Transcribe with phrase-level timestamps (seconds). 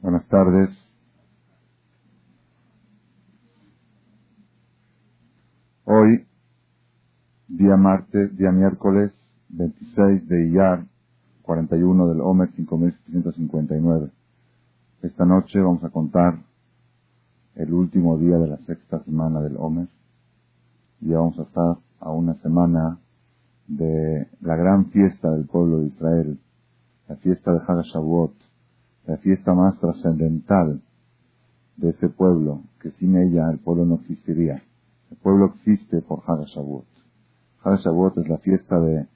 [0.00, 0.70] Buenas tardes.
[5.84, 6.24] Hoy,
[7.48, 9.10] día martes, día miércoles
[9.48, 10.86] 26 de Iyar,
[11.42, 14.12] 41 del Omer 5759.
[15.02, 16.44] Esta noche vamos a contar
[17.56, 19.88] el último día de la sexta semana del Omer.
[21.00, 23.00] Ya vamos a estar a una semana
[23.66, 26.38] de la gran fiesta del pueblo de Israel,
[27.08, 28.47] la fiesta de Hagashavuot
[29.08, 30.82] la fiesta más trascendental
[31.78, 34.62] de este pueblo, que sin ella el pueblo no existiría.
[35.10, 36.84] El pueblo existe por Hagashavuot.
[37.62, 39.08] Hagashavuot es la fiesta de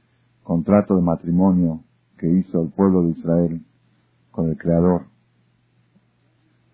[0.45, 1.85] contrato de matrimonio
[2.17, 3.67] que hizo el pueblo de Israel
[4.31, 5.09] con el Creador.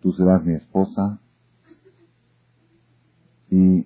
[0.01, 1.19] Tú serás mi esposa
[3.51, 3.85] y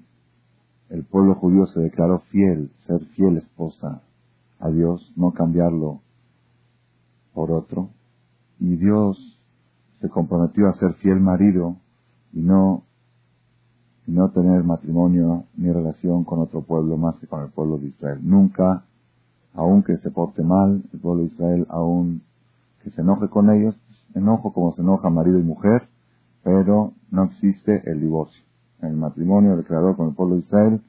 [0.91, 4.03] el pueblo judío se declaró fiel, ser fiel esposa
[4.59, 6.03] a Dios, no cambiarlo
[7.33, 7.89] por otro
[8.62, 9.31] y Dios
[10.02, 11.77] se comprometió a ser fiel marido
[12.33, 12.83] y no,
[14.06, 17.86] y no tener matrimonio ni relación con otro pueblo más que con el pueblo de
[17.86, 18.19] Israel.
[18.20, 18.83] Nunca,
[19.55, 22.23] aunque se porte mal, el pueblo de Israel, aún
[22.83, 23.77] que se enoje con ellos,
[24.14, 25.89] enojo como se enoja marido y mujer,
[26.42, 28.42] pero no existe el divorcio.
[28.80, 30.80] En el matrimonio del Creador con el pueblo de Israel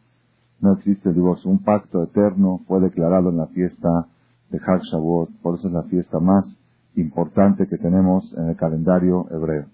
[0.60, 1.52] no existe el divorcio.
[1.52, 4.08] Un pacto eterno fue declarado en la fiesta
[4.50, 4.82] de Hag
[5.44, 6.58] por eso es la fiesta más
[6.96, 9.68] importante que tenemos en el calendario hebreo.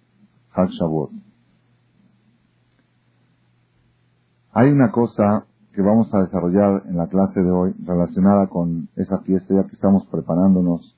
[4.52, 9.20] Hay una cosa que vamos a desarrollar en la clase de hoy relacionada con esa
[9.20, 10.98] fiesta, ya que estamos preparándonos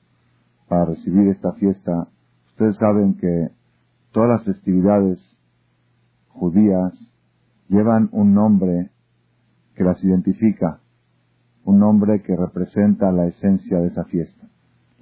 [0.68, 2.08] para recibir esta fiesta.
[2.48, 3.50] Ustedes saben que
[4.10, 5.38] todas las festividades
[6.28, 6.92] judías
[7.68, 8.90] llevan un nombre
[9.74, 10.80] que las identifica,
[11.64, 14.41] un nombre que representa la esencia de esa fiesta.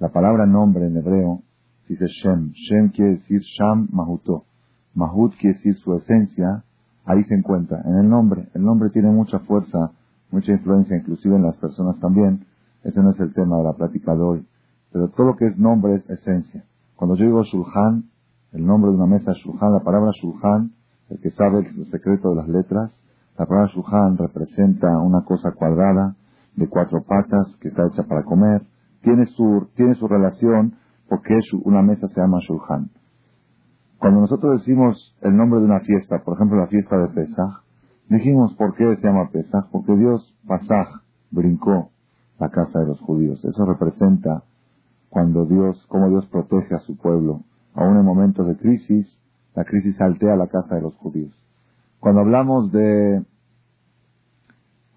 [0.01, 1.43] La palabra nombre en hebreo
[1.87, 2.53] dice Shem.
[2.53, 4.45] Shem quiere decir Sham Mahuto.
[4.95, 6.63] Mahut quiere decir su esencia.
[7.05, 8.49] Ahí se encuentra, en el nombre.
[8.55, 9.91] El nombre tiene mucha fuerza,
[10.31, 12.47] mucha influencia, inclusive en las personas también.
[12.83, 14.47] Ese no es el tema de la plática de hoy.
[14.91, 16.65] Pero todo lo que es nombre es esencia.
[16.95, 18.09] Cuando yo digo Shulhan,
[18.53, 20.71] el nombre de una mesa es Shulhan, la palabra Shulhan,
[21.09, 22.91] el que sabe el secreto de las letras,
[23.37, 26.15] la palabra Shulhan representa una cosa cuadrada,
[26.55, 28.63] de cuatro patas, que está hecha para comer
[29.01, 30.75] tiene su, tiene su relación
[31.07, 32.89] porque una mesa se llama Shulchan.
[33.99, 37.63] Cuando nosotros decimos el nombre de una fiesta, por ejemplo la fiesta de Pesach,
[38.09, 40.87] dijimos por qué se llama Pesach, porque Dios, Pasaj,
[41.29, 41.91] brincó
[42.39, 43.43] la casa de los judíos.
[43.45, 44.43] Eso representa
[45.09, 47.41] cuando Dios, cómo Dios protege a su pueblo.
[47.75, 49.19] Aún en momentos de crisis,
[49.53, 51.33] la crisis altea la casa de los judíos.
[51.99, 53.23] Cuando hablamos de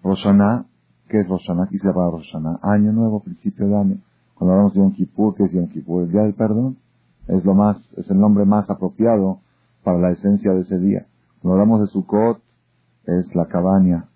[0.03, 0.65] Roshaná,
[1.07, 3.97] ¿Qué es Rosh Aquí se llama Rosh Año nuevo, principio de año.
[4.33, 6.03] Cuando hablamos de Yom Kippur, ¿qué es Yom Kippur?
[6.03, 6.77] El día del perdón.
[7.27, 9.39] Es lo más, es el nombre más apropiado
[9.83, 11.05] para la esencia de ese día.
[11.41, 12.41] Cuando hablamos de Sukkot,
[13.05, 14.09] es la cabaña.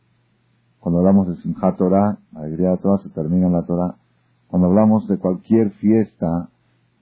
[0.79, 3.95] Cuando hablamos de Simchat Torah, alegría de Torah, se termina en la Torah.
[4.47, 6.49] Cuando hablamos de cualquier fiesta,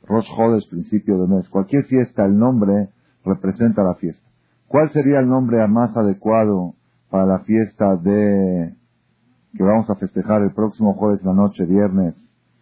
[0.04, 2.90] Rosh Chodesh, principio de mes, cualquier fiesta, el nombre
[3.24, 4.26] representa la fiesta.
[4.68, 6.74] ¿Cuál sería el nombre más adecuado
[7.10, 8.76] para la fiesta de
[9.58, 12.16] que vamos a festejar el próximo jueves la noche, viernes,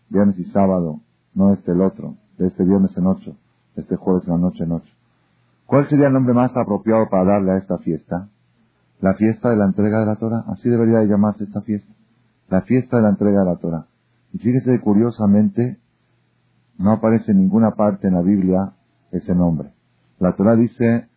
[0.10, 1.02] viernes y sábado,
[1.34, 3.36] no este el otro, de este viernes en ocho,
[3.76, 4.94] este jueves la noche en ocho.
[5.66, 8.30] ¿Cuál sería el nombre más apropiado para darle a esta fiesta?
[9.02, 10.46] La fiesta de la entrega de la Torah.
[10.48, 11.92] Así debería llamarse esta fiesta.
[12.50, 13.86] La fiesta de la entrega de la Torah.
[14.32, 15.80] Y fíjese curiosamente,
[16.78, 18.74] no aparece en ninguna parte en la Biblia
[19.12, 19.72] ese nombre.
[20.20, 21.08] La Torah dice,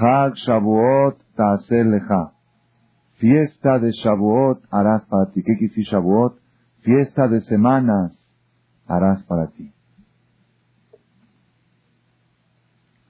[0.00, 2.35] Hag Shavuot Ta'asel Lecha.
[3.16, 5.42] Fiesta de Shavuot harás para ti.
[5.42, 6.38] ¿Qué quisiste Shavuot?
[6.80, 8.12] Fiesta de semanas
[8.86, 9.72] harás para ti.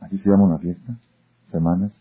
[0.01, 0.97] Así se llama una fiesta.
[1.51, 1.93] Semanas.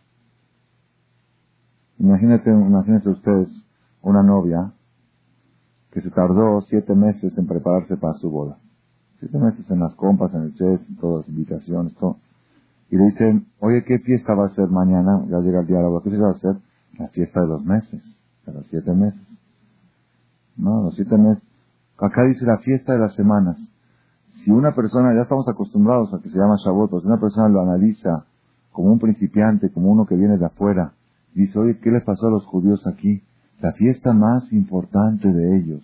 [1.97, 3.49] Imagínate, imagínense ustedes
[4.01, 4.73] una novia
[5.91, 8.57] que se tardó siete meses en prepararse para su boda.
[9.19, 12.17] Siete meses en las compras, en el chess, en todas las invitaciones, todo.
[12.91, 15.25] Y le dicen, oye, ¿qué fiesta va a ser mañana?
[15.27, 16.01] Ya llega el día de la boda.
[16.03, 16.55] ¿Qué fiesta va a ser?
[16.97, 18.03] La fiesta de los meses,
[18.45, 19.27] de los siete meses.
[20.55, 21.43] No, los siete meses.
[21.97, 23.57] Acá dice la fiesta de las semanas.
[24.43, 27.61] Si una persona, ya estamos acostumbrados a que se llama Shabbat, si una persona lo
[27.61, 28.25] analiza
[28.71, 30.93] como un principiante, como uno que viene de afuera,
[31.33, 33.23] dice, oye, ¿qué les pasó a los judíos aquí?
[33.61, 35.81] La fiesta más importante de ellos.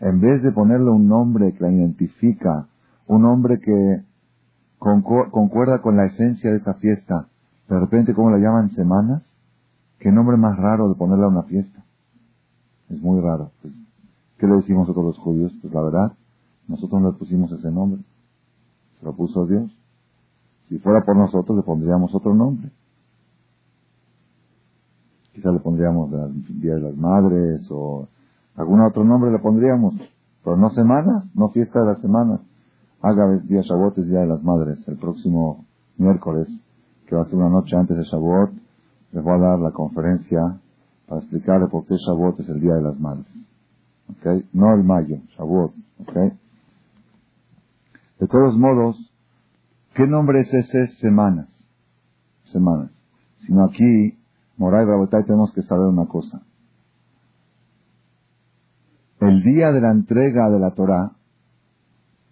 [0.00, 2.66] En vez de ponerle un nombre que la identifica,
[3.06, 4.02] un nombre que
[4.78, 7.28] concuerda con la esencia de esa fiesta,
[7.68, 8.70] de repente, ¿cómo la llaman?
[8.72, 9.33] Semanas.
[9.98, 11.84] ¿Qué nombre más raro de ponerle a una fiesta?
[12.90, 13.50] Es muy raro.
[13.62, 13.74] Pues,
[14.38, 15.52] ¿Qué le decimos nosotros los judíos?
[15.60, 16.12] Pues la verdad,
[16.68, 18.02] nosotros no le pusimos ese nombre.
[18.98, 19.70] Se lo puso Dios.
[20.68, 22.70] Si fuera por nosotros, le pondríamos otro nombre.
[25.32, 26.10] Quizá le pondríamos
[26.60, 28.08] Día de las Madres o
[28.56, 29.94] algún otro nombre le pondríamos.
[30.44, 32.40] Pero no semanas, no fiesta de las semanas.
[33.00, 34.78] Haga día Shavuot es Día de las Madres.
[34.86, 35.64] El próximo
[35.96, 36.48] miércoles,
[37.06, 38.50] que va a ser una noche antes de Shavuot,
[39.14, 40.40] les voy a dar la conferencia
[41.06, 43.32] para explicarle por qué Shavuot es el Día de las Madres.
[44.08, 44.44] ¿Ok?
[44.52, 45.72] No el mayo, Shavuot.
[46.00, 46.14] ¿Ok?
[48.18, 48.96] De todos modos,
[49.94, 50.88] ¿qué nombre es ese?
[50.98, 51.48] Semanas.
[52.42, 52.90] Semanas.
[53.46, 54.18] Sino aquí,
[54.56, 56.42] Moray Rabotay, tenemos que saber una cosa.
[59.20, 61.12] El día de la entrega de la Torah,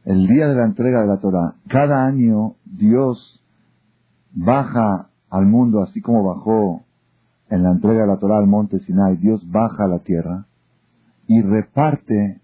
[0.05, 3.41] el día de la entrega de la Torah, cada año Dios
[4.33, 6.83] baja al mundo, así como bajó
[7.49, 10.45] en la entrega de la Torah al monte Sinai, Dios baja a la tierra
[11.27, 12.41] y reparte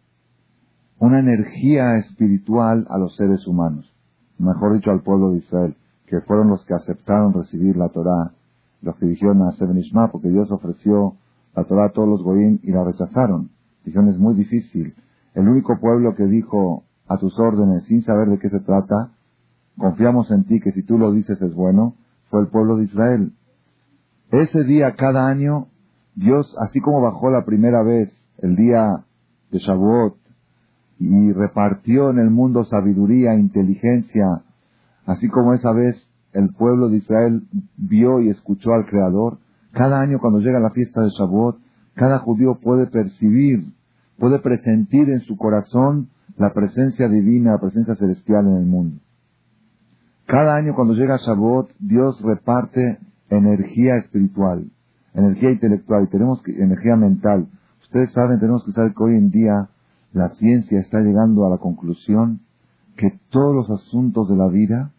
[0.98, 3.92] una energía espiritual a los seres humanos,
[4.38, 5.76] mejor dicho al pueblo de Israel,
[6.06, 8.32] que fueron los que aceptaron recibir la Torah,
[8.80, 11.14] los que dijeron a Seben porque Dios ofreció
[11.54, 13.50] la Torah a todos los goyim y la rechazaron.
[13.84, 14.94] Dijeron, es muy difícil.
[15.34, 19.10] El único pueblo que dijo a tus órdenes sin saber de qué se trata,
[19.76, 21.94] confiamos en ti que si tú lo dices es bueno,
[22.30, 23.32] fue el pueblo de Israel.
[24.30, 25.68] Ese día, cada año,
[26.14, 29.04] Dios, así como bajó la primera vez, el día
[29.50, 30.16] de Shavuot,
[30.98, 34.42] y repartió en el mundo sabiduría, inteligencia,
[35.06, 37.42] así como esa vez el pueblo de Israel
[37.76, 39.38] vio y escuchó al Creador,
[39.72, 41.58] cada año cuando llega la fiesta de Shavuot,
[41.94, 43.72] cada judío puede percibir,
[44.18, 49.00] puede presentir en su corazón la presencia divina, la presencia celestial en el mundo.
[50.28, 52.98] Cada año cuando llega Shavuot, Dios reparte
[53.30, 54.70] energía espiritual,
[55.14, 57.48] energía intelectual y tenemos que, energía mental.
[57.80, 59.70] Ustedes saben, tenemos que saber que hoy en día
[60.12, 62.40] la ciencia está llegando a la conclusión
[62.98, 64.92] que todos los asuntos de la vida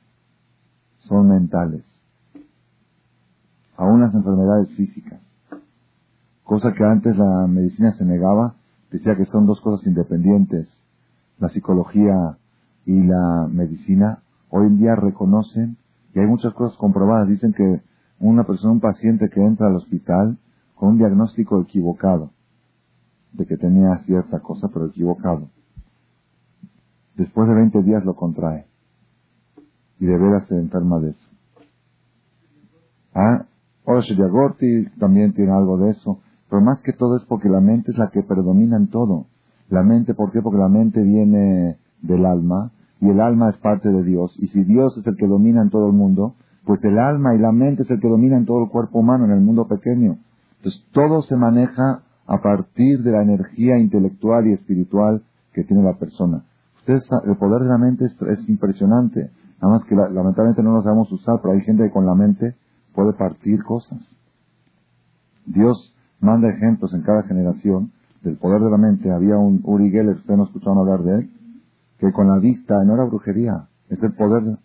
[0.97, 1.85] son mentales,
[3.77, 5.21] aún las enfermedades físicas,
[6.43, 8.55] cosa que antes la medicina se negaba,
[8.89, 10.67] decía que son dos cosas independientes,
[11.37, 12.39] la psicología
[12.87, 15.77] y la medicina, hoy en día reconocen,
[16.13, 17.81] y hay muchas cosas comprobadas, dicen que
[18.19, 20.37] una persona, un paciente que entra al hospital
[20.75, 22.31] con un diagnóstico equivocado,
[23.33, 25.49] de que tenía cierta cosa, pero equivocado.
[27.15, 28.65] Después de 20 días lo contrae.
[29.99, 31.29] Y de veras se enferma de eso.
[33.13, 33.45] Ah,
[33.85, 36.19] ahora Shediagorti también tiene algo de eso.
[36.49, 39.27] Pero más que todo es porque la mente es la que predomina en todo.
[39.67, 40.41] La mente, ¿por qué?
[40.41, 44.35] Porque la mente viene del alma y el alma es parte de Dios.
[44.39, 46.35] Y si Dios es el que domina en todo el mundo,
[46.65, 49.25] pues el alma y la mente es el que domina en todo el cuerpo humano,
[49.25, 50.17] en el mundo pequeño.
[50.57, 55.23] Entonces todo se maneja a partir de la energía intelectual y espiritual
[55.53, 56.43] que tiene la persona.
[56.77, 59.31] Ustedes, el poder de la mente es, impresionante.
[59.61, 62.55] Nada más que lamentablemente no lo sabemos usar, pero hay gente que con la mente
[62.93, 63.99] puede partir cosas.
[65.45, 67.91] Dios manda ejemplos en cada generación
[68.21, 69.11] del poder de la mente.
[69.11, 71.31] Había un Uri Geller, ustedes no escucharon hablar de él,
[71.99, 74.57] que con la vista, no era brujería, es el poder,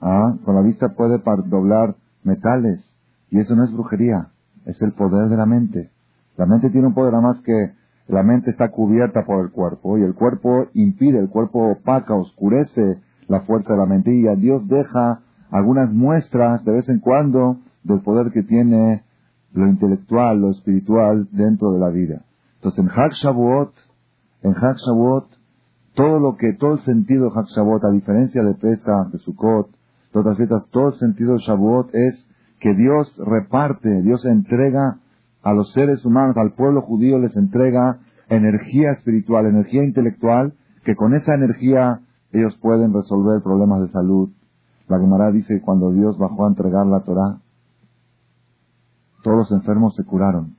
[0.00, 2.84] ah, con la vista puede doblar metales,
[3.30, 4.28] y eso no es brujería,
[4.66, 5.90] es el poder de la mente.
[6.36, 7.72] La mente tiene un poder más que
[8.08, 13.00] la mente está cubierta por el cuerpo y el cuerpo impide, el cuerpo opaca, oscurece
[13.28, 15.20] la fuerza de la mente y Dios deja
[15.50, 19.04] algunas muestras de vez en cuando del poder que tiene
[19.52, 22.24] lo intelectual, lo espiritual dentro de la vida.
[22.56, 23.72] Entonces en Hak Shavuot,
[24.42, 25.28] en Hak Shavuot,
[26.00, 29.68] todo lo que, todo el sentido de Shavuot, a diferencia de Pesa, de Sukkot,
[30.14, 32.26] de otras fiestas, todo el sentido de Shavuot es
[32.58, 34.98] que Dios reparte, Dios entrega
[35.42, 37.98] a los seres humanos, al pueblo judío les entrega
[38.30, 40.54] energía espiritual, energía intelectual,
[40.86, 42.00] que con esa energía
[42.32, 44.30] ellos pueden resolver problemas de salud.
[44.88, 47.40] La Gemara dice que cuando Dios bajó a entregar la Torah,
[49.22, 50.56] todos los enfermos se curaron.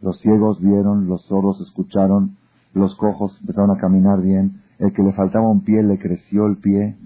[0.00, 2.39] Los ciegos vieron, los sordos escucharon,
[2.72, 6.56] los cojos empezaron a caminar bien, el que le faltaba un pie le creció el
[6.58, 6.96] pie.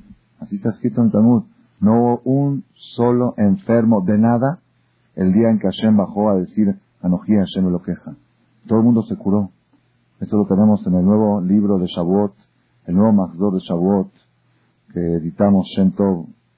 [0.41, 1.45] Así está escrito en el Talmud.
[1.81, 4.61] No hubo un solo enfermo de nada
[5.17, 8.15] el día en que Hashem bajó a decir, Anojí Hashem lo queja.
[8.67, 9.51] Todo el mundo se curó.
[10.21, 12.33] Esto lo tenemos en el nuevo libro de Shavuot,
[12.87, 14.11] el nuevo Magdor de Shavuot,
[14.93, 15.93] que editamos Shem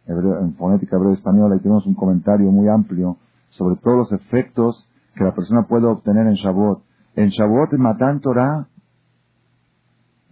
[0.07, 3.17] en fonética hebreo española y tenemos un comentario muy amplio
[3.51, 6.83] sobre todos los efectos que la persona puede obtener en Shavuot.
[7.17, 8.69] En Shavuot, en Matan Torah,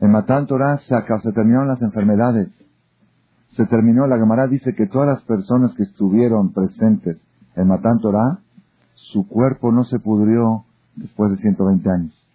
[0.00, 0.94] en Matan Torah se,
[1.32, 2.48] terminaron las enfermedades.
[3.50, 7.18] Se terminó, la Gemara dice que todas las personas que estuvieron presentes
[7.54, 8.40] en Matan Torah,
[8.94, 10.64] su cuerpo no se pudrió
[10.96, 12.28] después de 120 años.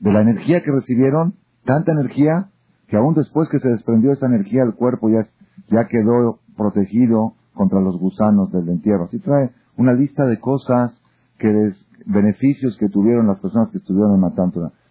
[0.00, 2.50] De la energía que recibieron, tanta energía,
[2.88, 5.26] que aún después que se desprendió esa energía, el cuerpo ya,
[5.68, 9.04] ya quedó protegido contra los gusanos del entierro.
[9.04, 11.00] Así trae una lista de cosas
[11.38, 11.72] que
[12.06, 14.72] beneficios que tuvieron las personas que estuvieron en Matántula.
[14.72, 14.83] ¿Y,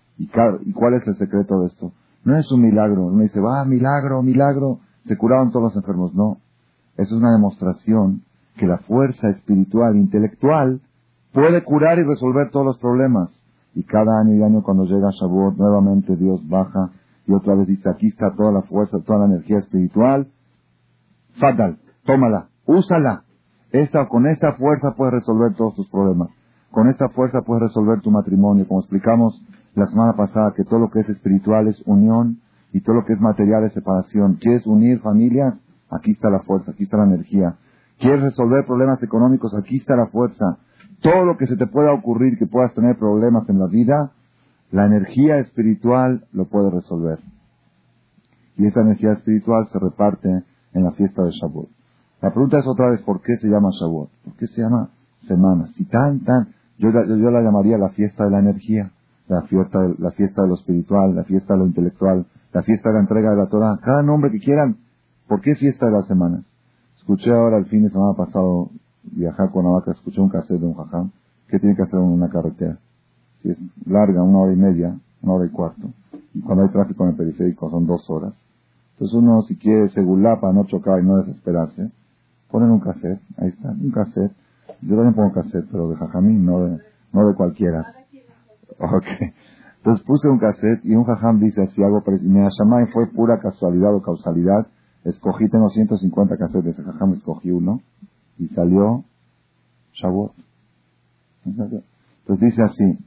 [0.66, 1.92] ¿Y cuál es el secreto de esto?
[2.24, 3.08] No es un milagro.
[3.08, 4.80] Uno dice, va, milagro, milagro.
[5.06, 6.14] Se curaron todos los enfermos.
[6.14, 6.38] No.
[6.98, 8.24] Es una demostración
[8.58, 10.82] que la fuerza espiritual, intelectual,
[11.34, 13.30] puede curar y resolver todos los problemas.
[13.74, 16.92] Y cada año y año cuando llega Shavuot, nuevamente Dios baja
[17.26, 20.28] y otra vez dice, aquí está toda la fuerza, toda la energía espiritual.
[21.40, 23.24] Fatal, tómala, úsala.
[23.72, 26.30] Esta, con esta fuerza puedes resolver todos tus problemas.
[26.70, 28.68] Con esta fuerza puedes resolver tu matrimonio.
[28.68, 29.42] Como explicamos
[29.76, 32.40] la semana pasada, que todo lo que es espiritual es unión
[32.72, 34.36] y todo lo que es material es separación.
[34.36, 35.60] ¿Quieres unir familias?
[35.90, 37.56] Aquí está la fuerza, aquí está la energía.
[38.00, 39.54] ¿Quieres resolver problemas económicos?
[39.56, 40.58] Aquí está la fuerza.
[41.02, 44.12] Todo lo que se te pueda ocurrir que puedas tener problemas en la vida,
[44.72, 47.20] la energía espiritual lo puede resolver.
[48.58, 50.30] Y esa energía espiritual se reparte
[50.74, 51.70] en la fiesta de Shavuot.
[52.22, 54.10] La pregunta es otra vez, ¿por qué se llama Shavuot?
[54.24, 54.90] ¿Por qué se llama
[55.28, 55.68] semana?
[55.76, 58.92] Si tan, tan, yo, yo, la llamaría la fiesta de la energía,
[59.34, 62.96] la fiesta, la fiesta de lo espiritual, la fiesta de lo intelectual, la fiesta de
[62.96, 63.78] la entrega de la Torah.
[63.82, 64.78] Cada nombre que quieran.
[65.28, 66.44] ¿Por qué fiesta de las semanas?
[66.98, 68.70] Escuché ahora el fin de semana pasado
[69.04, 71.12] viajar con vaca, escuché un cassette de un jajam.
[71.48, 72.78] ¿Qué tiene que hacer una carretera?
[73.42, 75.90] Si es larga, una hora y media, una hora y cuarto,
[76.34, 78.34] y cuando hay tráfico en el periférico son dos horas.
[78.94, 81.92] Entonces uno, si quiere seguridad para no chocar y no desesperarse,
[82.50, 84.32] ponen un cassette, ahí está, un cassette.
[84.82, 86.80] Yo también pongo cassette, pero de jajamín, no de,
[87.12, 87.84] no de cualquiera.
[88.80, 89.06] Ok.
[89.78, 92.32] Entonces puse un cassette y un jajam dice así, algo parecido.
[92.32, 94.68] Me fue pura casualidad o causalidad.
[95.04, 97.82] Escogí, tengo 150 cassettes, ese jajam escogí uno
[98.38, 99.04] y salió
[99.94, 100.32] Shavuot.
[101.46, 102.98] Entonces dice así,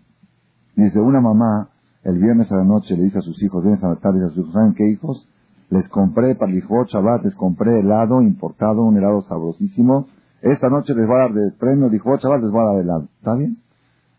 [0.76, 1.70] dice una mamá
[2.04, 4.28] el viernes a la noche le dice a sus hijos, viernes a la tarde a
[4.28, 5.28] sus hijos, ¿saben qué hijos?
[5.70, 10.06] Les compré para el Shabbat, les compré helado importado, un helado sabrosísimo.
[10.40, 13.08] Esta noche les va a dar de premio, dijo Shabbat, les va a dar helado.
[13.18, 13.56] ¿Está bien?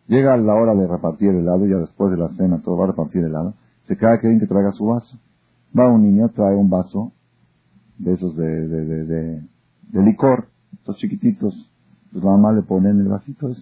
[0.07, 2.87] Llega la hora de repartir el helado, ya después de la cena todo va a
[2.87, 3.53] repartir helado.
[3.83, 5.17] Se cae que alguien que traiga su vaso.
[5.77, 7.11] Va un niño, trae un vaso
[7.97, 9.41] de esos de, de, de,
[9.91, 11.53] de, licor, estos chiquititos.
[12.11, 13.49] Pues la mamá le ponen el vasito.
[13.49, 13.57] Es,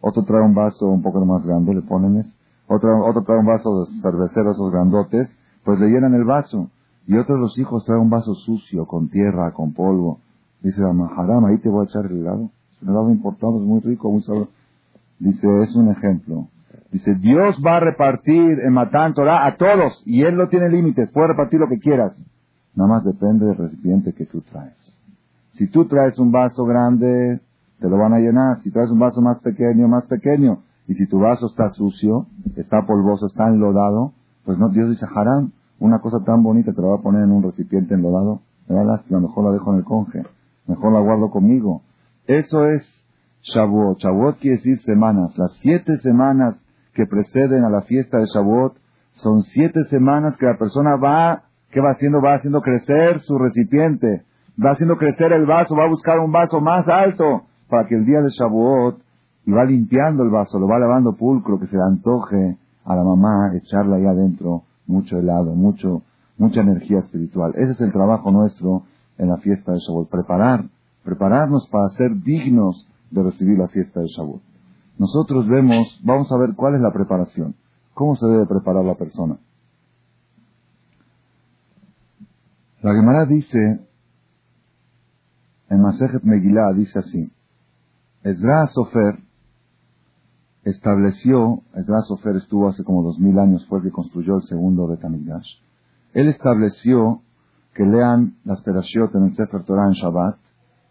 [0.00, 2.26] otro trae un vaso un poco más grande, le ponen es,
[2.68, 5.34] otro, otro trae un vaso de cervecero, esos grandotes,
[5.64, 6.68] pues le llenan el vaso.
[7.06, 10.18] Y otro de los hijos trae un vaso sucio, con tierra, con polvo.
[10.60, 12.50] Dice Maharam, ahí te voy a echar el helado.
[12.72, 14.50] Es un helado importado, es muy rico, muy sabroso.
[15.18, 16.48] Dice, es un ejemplo.
[16.92, 21.10] Dice, Dios va a repartir en Matán Torah a todos, y Él no tiene límites,
[21.10, 22.16] puede repartir lo que quieras.
[22.74, 24.76] Nada más depende del recipiente que tú traes.
[25.52, 27.40] Si tú traes un vaso grande,
[27.80, 28.60] te lo van a llenar.
[28.62, 30.62] Si traes un vaso más pequeño, más pequeño.
[30.86, 34.12] Y si tu vaso está sucio, está polvoso, está enlodado,
[34.44, 37.32] pues no, Dios dice, haram, una cosa tan bonita te la va a poner en
[37.32, 38.42] un recipiente enlodado.
[38.68, 40.22] Me da lástima, mejor la dejo en el conje.
[40.66, 41.82] Mejor la guardo conmigo.
[42.26, 43.04] Eso es
[43.52, 43.98] Shavuot.
[43.98, 45.36] Shavuot quiere decir semanas.
[45.38, 46.56] Las siete semanas
[46.94, 48.76] que preceden a la fiesta de Shavuot
[49.14, 52.22] son siete semanas que la persona va ¿Qué va haciendo?
[52.22, 54.22] Va haciendo crecer su recipiente.
[54.58, 58.06] Va haciendo crecer el vaso, va a buscar un vaso más alto para que el
[58.06, 58.98] día de Shavuot
[59.44, 63.04] y va limpiando el vaso, lo va lavando pulcro, que se le antoje a la
[63.04, 66.02] mamá echarle ahí adentro mucho helado, mucho,
[66.38, 67.52] mucha energía espiritual.
[67.56, 68.84] Ese es el trabajo nuestro
[69.18, 70.08] en la fiesta de Shavuot.
[70.08, 70.64] Preparar,
[71.04, 74.42] prepararnos para ser dignos de recibir la fiesta de Shavuot.
[74.98, 77.54] Nosotros vemos, vamos a ver cuál es la preparación.
[77.94, 79.38] ¿Cómo se debe preparar la persona?
[82.82, 83.86] La Gemara dice,
[85.68, 87.32] en Masejet Megillah dice así,
[88.22, 89.18] Ezra Sofer
[90.64, 94.86] estableció, Ezra Sofer estuvo hace como dos mil años, fue el que construyó el segundo
[94.86, 95.58] Betamigdash.
[96.12, 97.22] Él estableció
[97.74, 100.38] que lean las Perashiot en el Sefer Torah en Shabbat.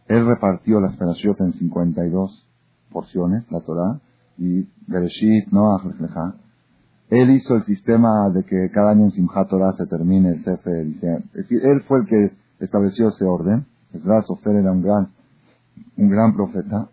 [0.07, 2.47] Él repartió las Perashiot en 52
[2.91, 3.99] porciones, la Torah,
[4.37, 6.35] y Bereshit, Lech
[7.09, 10.87] él hizo el sistema de que cada año en Simchat Torah se termine el Sefer.
[10.87, 13.65] Es decir, él fue el que estableció ese orden.
[13.93, 15.09] Ezra Sofer era un gran,
[15.97, 16.89] un gran profeta.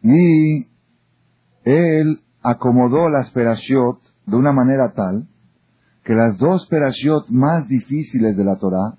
[0.00, 0.68] Y
[1.64, 5.28] él acomodó las perashiot de una manera tal
[6.04, 8.96] que las dos perashiot más difíciles de la Torah,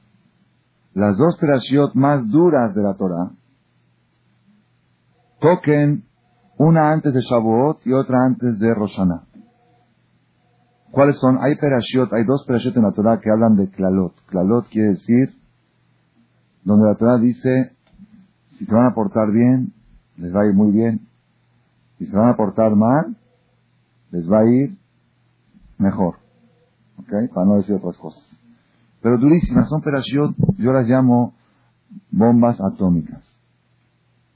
[0.93, 3.31] las dos perashiot más duras de la Torah,
[5.39, 6.05] toquen
[6.57, 9.23] una antes de Shavuot y otra antes de Roshaná.
[10.91, 11.39] ¿Cuáles son?
[11.41, 14.13] Hay perashiot, hay dos perashiot en la Torah que hablan de klalot.
[14.27, 15.35] Klalot quiere decir,
[16.63, 17.75] donde la Torah dice,
[18.57, 19.73] si se van a portar bien,
[20.17, 21.07] les va a ir muy bien.
[21.97, 23.17] Si se van a portar mal,
[24.11, 24.77] les va a ir
[25.79, 26.17] mejor.
[26.99, 27.33] ¿Ok?
[27.33, 28.32] Para no decir otras cosas.
[29.03, 29.67] Pero durísimas.
[29.69, 31.33] Son perashiot, yo las llamo
[32.09, 33.21] bombas atómicas.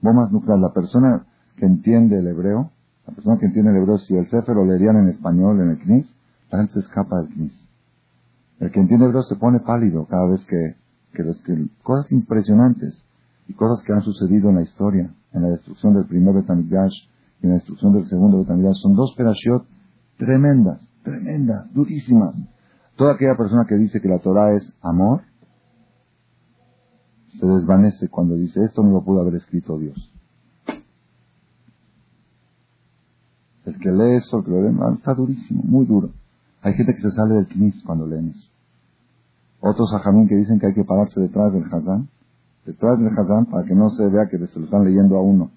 [0.02, 0.62] Bombas nucleares.
[0.62, 2.70] La persona que entiende el hebreo,
[3.08, 6.14] la persona que entiende el hebreo, si el Sefer leerían en español en el CNIS,
[6.52, 7.68] la gente se escapa del CNIS.
[8.60, 10.76] El que entiende el hebreo se pone pálido cada vez que,
[11.14, 11.42] que, los,
[11.82, 13.06] cosas impresionantes
[13.48, 16.94] y cosas que han sucedido en la historia, en la destrucción del primer Betamigdash
[17.42, 19.66] y en la destrucción del segundo Betamigdash, son dos perashiot
[20.18, 22.36] tremendas, tremendas, durísimas.
[22.98, 25.22] Toda aquella persona que dice que la Torah es amor,
[27.40, 30.12] se desvanece cuando dice esto no lo pudo haber escrito Dios.
[33.66, 36.10] El que lee eso, el que lo lee, está durísimo, muy duro.
[36.64, 38.50] Hay gente que se sale del knis cuando leen eso.
[39.60, 42.10] Otros ajamín que dicen que hay que pararse detrás del hazán,
[42.66, 45.52] detrás del hazán para que no se vea que se lo están leyendo a uno.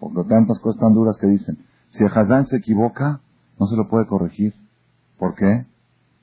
[0.00, 1.56] Porque tantas cosas tan duras que dicen.
[1.90, 3.20] Si el hazán se equivoca,
[3.60, 4.54] no se lo puede corregir.
[5.18, 5.66] ¿Por qué?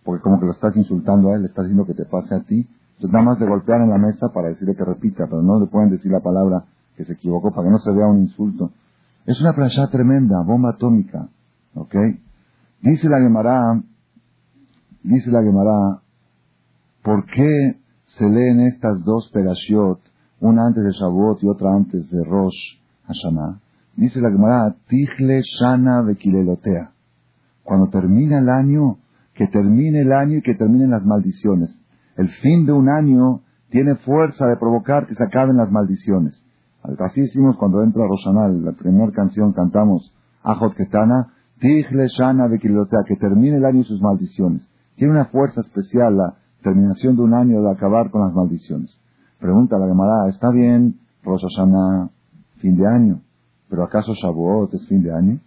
[0.03, 2.41] Porque como que lo estás insultando a él, le estás diciendo que te pase a
[2.43, 2.67] ti.
[2.95, 5.67] Entonces nada más de golpear en la mesa para decirle que repita, pero no le
[5.67, 6.65] pueden decir la palabra
[6.95, 8.71] que se equivocó para que no se vea un insulto.
[9.25, 11.29] Es una playa tremenda, bomba atómica.
[11.75, 11.95] ¿Ok?
[12.81, 13.81] Dice la Gemara,
[15.03, 16.01] dice la Gemara,
[17.03, 19.99] ¿por qué se leen estas dos perashiot,
[20.39, 23.59] una antes de Shavuot y otra antes de Rosh Hashanah?
[23.95, 26.91] Dice la Gemara, Tichle Shana Bekilelotea.
[27.63, 28.97] Cuando termina el año,
[29.41, 31.75] que termine el año y que terminen las maldiciones.
[32.15, 36.45] El fin de un año tiene fuerza de provocar que se acaben las maldiciones.
[36.99, 43.15] Así hicimos cuando entra Roshanal, la primera canción cantamos Ajot Ketana, Tichle Shana de que
[43.19, 44.69] termine el año y sus maldiciones.
[44.95, 48.95] Tiene una fuerza especial la terminación de un año de acabar con las maldiciones.
[49.39, 51.41] Pregunta la Gemara, ¿está bien Rosh
[52.57, 53.21] fin de año?
[53.71, 55.39] ¿Pero acaso Shavuot es fin de año?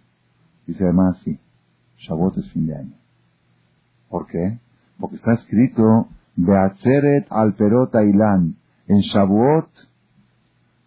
[0.67, 1.39] Dice además sí,
[1.95, 3.04] Shavuot es fin de año.
[4.09, 4.59] ¿Por qué?
[4.99, 8.55] Porque está escrito Beatzeret al perota ilan.
[8.87, 9.69] En Shavuot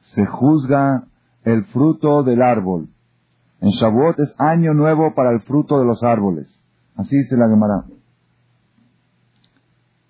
[0.00, 1.04] se juzga
[1.44, 2.88] el fruto del árbol.
[3.60, 6.48] En Shavuot es año nuevo para el fruto de los árboles.
[6.96, 7.84] Así dice la Gemara.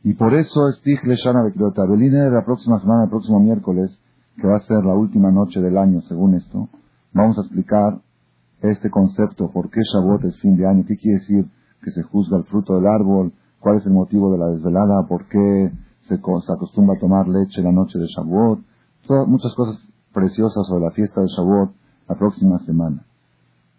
[0.03, 1.83] Y por eso es Tichle Shana Bekrota.
[1.87, 3.99] de la próxima semana, el próximo miércoles,
[4.37, 6.69] que va a ser la última noche del año, según esto,
[7.13, 8.01] vamos a explicar
[8.61, 11.47] este concepto, por qué Shavuot es fin de año, qué quiere decir
[11.83, 15.27] que se juzga el fruto del árbol, cuál es el motivo de la desvelada, por
[15.29, 18.61] qué se, acostumbra a tomar leche la noche de Shavuot,
[19.27, 19.81] muchas cosas
[20.13, 21.71] preciosas sobre la fiesta de Shavuot
[22.09, 23.05] la próxima semana.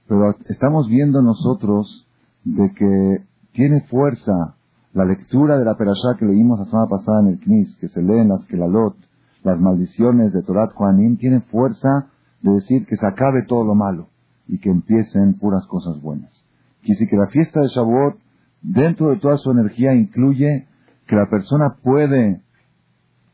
[0.08, 2.08] Pero estamos viendo nosotros
[2.44, 4.56] de que tiene fuerza
[4.94, 8.02] la lectura de la perashá que leímos la semana pasada en el Knis, que se
[8.02, 8.96] leen las Kelalot,
[9.44, 12.08] las maldiciones de Torat Juanim, tiene fuerza
[12.42, 14.08] de decir que se acabe todo lo malo
[14.48, 16.39] y que empiecen puras cosas buenas.
[16.82, 18.18] Quiere que la fiesta de Shavuot,
[18.62, 20.68] dentro de toda su energía, incluye
[21.08, 22.42] que la persona puede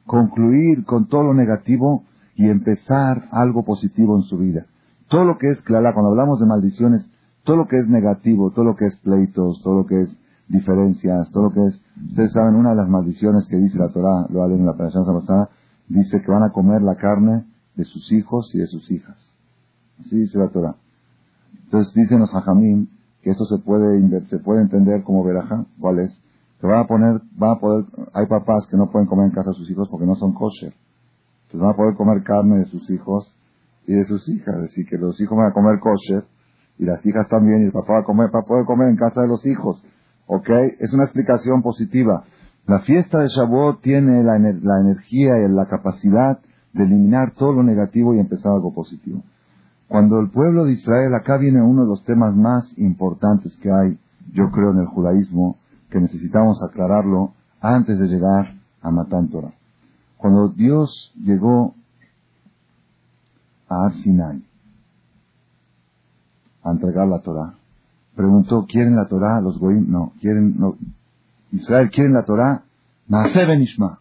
[0.06, 2.06] concluir con todo lo negativo
[2.36, 4.66] y empezar algo positivo en su vida.
[5.08, 7.10] Todo lo que es clara, cuando hablamos de maldiciones,
[7.44, 11.32] todo lo que es negativo, todo lo que es pleitos, todo lo que es diferencias,
[11.32, 11.82] todo lo que es...
[12.10, 15.06] Ustedes saben, una de las maldiciones que dice la Torah, lo hablan en la operación
[15.06, 15.50] pasada,
[15.88, 19.34] dice que van a comer la carne de sus hijos y de sus hijas.
[20.00, 20.76] Así dice la Torah.
[21.64, 22.88] Entonces dicen los hajamim
[23.26, 26.22] que esto se puede, se puede entender como veraja, ¿cuál es?
[26.62, 29.50] Que van a poner, van a poder, hay papás que no pueden comer en casa
[29.50, 30.76] a sus hijos porque no son kosher.
[31.46, 33.36] Entonces van a poder comer carne de sus hijos
[33.88, 34.58] y de sus hijas.
[34.58, 36.24] Es decir, que los hijos van a comer kosher
[36.78, 39.22] y las hijas también y el papá va a comer, para poder comer en casa
[39.22, 39.84] de los hijos.
[40.28, 40.50] ¿Ok?
[40.78, 42.26] Es una explicación positiva.
[42.68, 46.38] La fiesta de Shavuot tiene la, la energía y la capacidad
[46.74, 49.24] de eliminar todo lo negativo y empezar algo positivo.
[49.88, 53.98] Cuando el pueblo de Israel, acá viene uno de los temas más importantes que hay,
[54.34, 55.58] yo creo, en el judaísmo,
[55.90, 59.54] que necesitamos aclararlo antes de llegar a Matán Torah.
[60.18, 61.76] Cuando Dios llegó
[63.70, 64.44] a Arsinai
[66.64, 67.54] a entregar la Torah,
[68.16, 69.86] preguntó, ¿quieren la Torah los goyim?
[69.88, 70.78] No, quieren, no.
[71.52, 72.64] Israel, ¿quieren la Torah?
[73.08, 74.00] Naase benishma.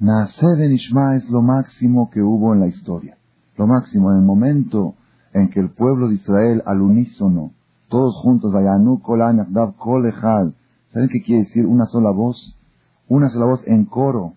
[0.00, 3.16] Naase benishma es lo máximo que hubo en la historia.
[3.56, 4.96] Lo máximo, en el momento
[5.32, 7.52] en que el pueblo de Israel al unísono,
[7.88, 8.98] todos juntos, ¿saben
[11.08, 11.66] qué quiere decir?
[11.66, 12.58] Una sola voz,
[13.08, 14.34] una sola voz en coro.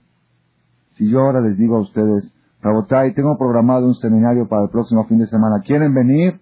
[0.91, 2.31] Si yo ahora les digo a ustedes,
[2.61, 6.39] Rabotai, tengo programado un seminario para el próximo fin de semana, ¿quieren venir?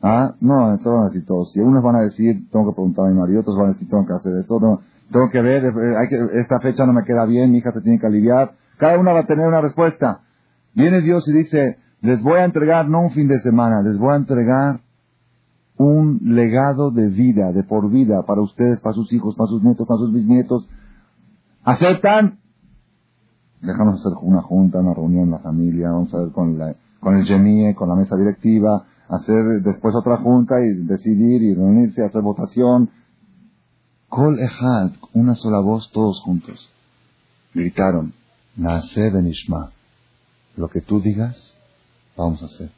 [0.00, 1.52] Ah, no, todos van a decir todos.
[1.52, 3.88] Si unos van a decir, tengo que preguntar a mi marido, otros van a decir,
[3.88, 7.24] tengo que hacer esto, tengo, que ver, eh, hay que, esta fecha no me queda
[7.24, 8.52] bien, mi hija se tiene que aliviar.
[8.78, 10.20] Cada uno va a tener una respuesta.
[10.74, 14.12] Viene Dios y dice, les voy a entregar no un fin de semana, les voy
[14.12, 14.80] a entregar
[15.76, 19.86] un legado de vida, de por vida, para ustedes, para sus hijos, para sus nietos,
[19.86, 20.68] para sus bisnietos.
[21.62, 22.40] ¿Aceptan?
[23.60, 27.24] Déjanos hacer una junta, una reunión la familia, vamos a ver con, la, con el
[27.24, 32.90] GEMIE, con la mesa directiva, hacer después otra junta y decidir y reunirse, hacer votación.
[34.08, 36.68] Kol Ejad, una sola voz, todos juntos.
[37.54, 38.12] Gritaron,
[38.56, 39.70] Naase Benishma.
[40.56, 41.51] Lo que tú digas,
[42.16, 42.70] vamos a hacer.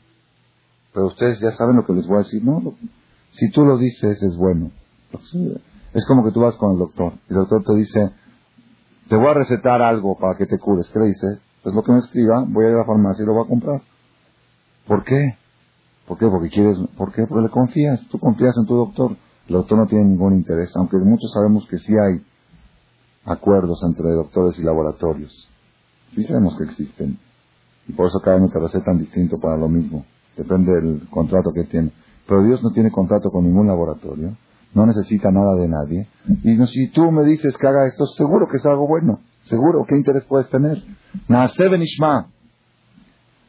[0.93, 2.45] Pero ustedes ya saben lo que les voy a decir.
[2.45, 2.75] No,
[3.31, 4.71] si tú lo dices, es bueno.
[5.93, 7.15] Es como que tú vas con el doctor.
[7.29, 8.13] Y el doctor te dice,
[9.09, 10.89] te voy a recetar algo para que te cures.
[10.91, 11.27] ¿Qué le dice?
[11.63, 13.49] Pues lo que me escriba, voy a ir a la farmacia y lo voy a
[13.49, 13.83] comprar.
[14.87, 15.37] ¿Por qué?
[16.07, 16.27] ¿Por qué?
[16.27, 17.27] Porque quieres, ¿por qué?
[17.27, 18.01] Porque le confías.
[18.09, 19.17] Tú confías en tu doctor.
[19.49, 22.25] El doctor no tiene ningún interés, aunque muchos sabemos que sí hay
[23.25, 25.49] acuerdos entre doctores y laboratorios.
[26.15, 27.19] Sí sabemos que existen.
[27.87, 30.05] Y por eso cada uno te recetan distinto para lo mismo.
[30.37, 31.91] Depende del contrato que tiene.
[32.27, 34.37] Pero Dios no tiene contrato con ningún laboratorio.
[34.73, 36.09] No necesita nada de nadie.
[36.43, 39.21] Y si tú me dices que haga esto, seguro que es algo bueno.
[39.45, 39.85] Seguro.
[39.87, 40.83] ¿Qué interés puedes tener?
[41.29, 42.29] Naase Benishma.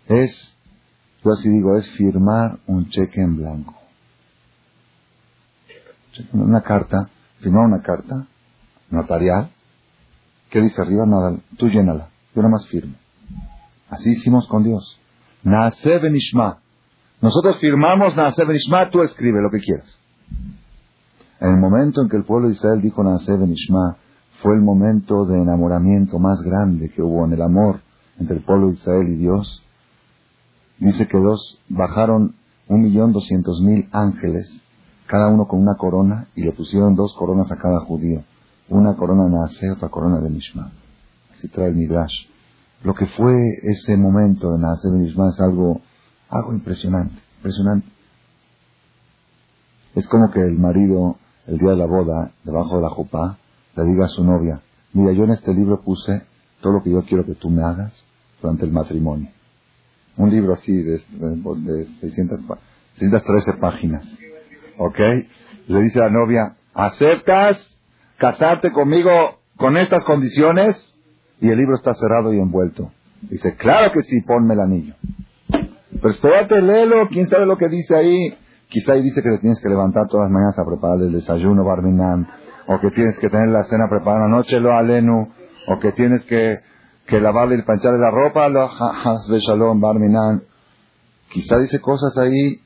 [0.08, 0.54] Es,
[1.24, 3.74] yo así digo, es firmar un cheque en blanco.
[6.34, 8.28] Una carta, firmar una carta
[8.92, 9.50] notarial.
[10.50, 11.06] ¿Qué dice arriba?
[11.06, 12.10] Nada, tú llénala.
[12.36, 12.94] Yo nada más firmo.
[13.90, 15.00] Así hicimos con Dios.
[15.44, 16.60] Naase Benishma.
[17.22, 19.88] Nosotros firmamos Naase Benishma, tú escribe lo que quieras.
[21.40, 23.98] En el momento en que el pueblo de Israel dijo Naase Benishma,
[24.42, 27.82] fue el momento de enamoramiento más grande que hubo en el amor
[28.20, 29.64] entre el pueblo de Israel y Dios.
[30.80, 32.36] Dice que dos bajaron
[32.68, 34.62] un millón doscientos mil ángeles,
[35.08, 38.24] cada uno con una corona, y le pusieron dos coronas a cada judío.
[38.70, 40.72] Una corona Naase, otra corona de Mishma.
[41.32, 42.26] Así trae el Midrash.
[42.84, 43.34] Lo que fue
[43.64, 45.82] ese momento de Naase Benishma es algo,
[46.30, 47.88] algo impresionante, impresionante.
[49.96, 53.38] Es como que el marido, el día de la boda, debajo de la jupa,
[53.76, 54.62] le diga a su novia,
[54.94, 56.24] mira, yo en este libro puse
[56.62, 57.94] todo lo que yo quiero que tú me hagas
[58.42, 59.30] durante el matrimonio.
[60.18, 62.40] Un libro así de, de, 600,
[62.96, 64.06] 613 páginas.
[64.78, 65.00] ¿Ok?
[65.68, 67.80] Le dice a la novia, ¿aceptas
[68.18, 69.12] casarte conmigo
[69.58, 70.95] con estas condiciones?
[71.42, 72.92] Y el libro está cerrado y envuelto.
[73.22, 74.96] Dice, claro que sí, ponme el anillo.
[75.50, 78.38] Pero espérate, léelo, quién sabe lo que dice ahí.
[78.70, 81.64] Quizá ahí dice que te tienes que levantar todas las mañanas a preparar el desayuno,
[81.64, 82.28] Barminan,
[82.68, 85.30] o que tienes que tener la cena preparada la noche, lo alenu,
[85.68, 86.60] o que tienes que,
[87.08, 88.70] que lavarle y pancharle la ropa, lo
[89.30, 90.44] de shalom, Barminan.
[91.30, 92.62] Quizá dice cosas ahí,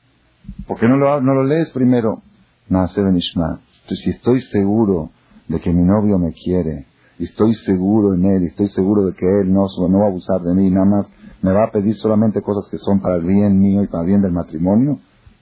[0.67, 2.21] ¿por qué no lo, no lo lees primero?
[2.69, 3.62] Nace Benishma.
[3.88, 5.12] Si estoy seguro
[5.47, 6.86] de que mi novio me quiere,
[7.19, 10.08] y estoy seguro en él, y estoy seguro de que él no, no va a
[10.08, 11.10] abusar de mí, nada más
[11.41, 14.08] me va a pedir solamente cosas que son para el bien mío y para el
[14.08, 14.99] bien del matrimonio,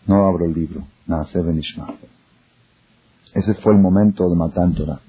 [0.07, 0.87] no abro el libro.
[1.05, 1.87] Naase Benishma.
[3.33, 4.99] Ese fue el momento de Matántora.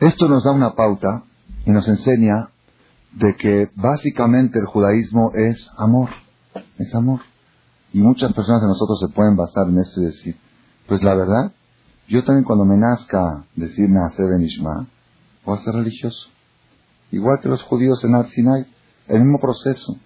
[0.00, 1.24] Esto nos da una pauta
[1.64, 2.50] y nos enseña
[3.12, 6.10] de que básicamente el judaísmo es amor.
[6.78, 7.20] Es amor.
[7.92, 10.36] Y muchas personas de nosotros se pueden basar en esto y decir,
[10.86, 11.52] pues la verdad,
[12.08, 14.86] yo también cuando me nazca decir nace Benishma,
[15.44, 16.28] voy a ser religioso.
[17.10, 18.26] Igual que los judíos en Ar
[19.08, 19.96] el mismo proceso.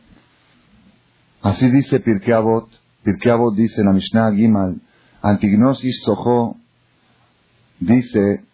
[1.42, 2.68] Así dice Pirkei Avot,
[3.02, 4.80] Pirkei Avot dice en la Mishnah Gimal,
[5.22, 6.56] Antignosis Sojo,
[7.78, 8.44] dice,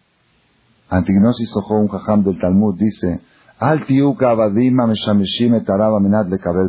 [0.89, 3.21] Antignosis Sojo, un jajam del Talmud, dice,
[3.59, 3.85] Al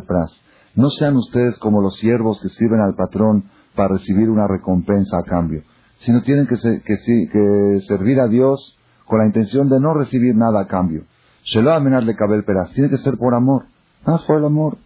[0.05, 0.41] pras.
[0.75, 5.23] No sean ustedes como los siervos que sirven al patrón para recibir una recompensa a
[5.23, 5.63] cambio,
[5.99, 6.97] sino tienen que, que,
[7.31, 11.03] que servir a Dios con la intención de no recibir nada a cambio.
[11.43, 12.71] Shelo amenad le peras.
[12.71, 13.65] Tiene que ser por amor.
[14.01, 14.77] Nada más por el amor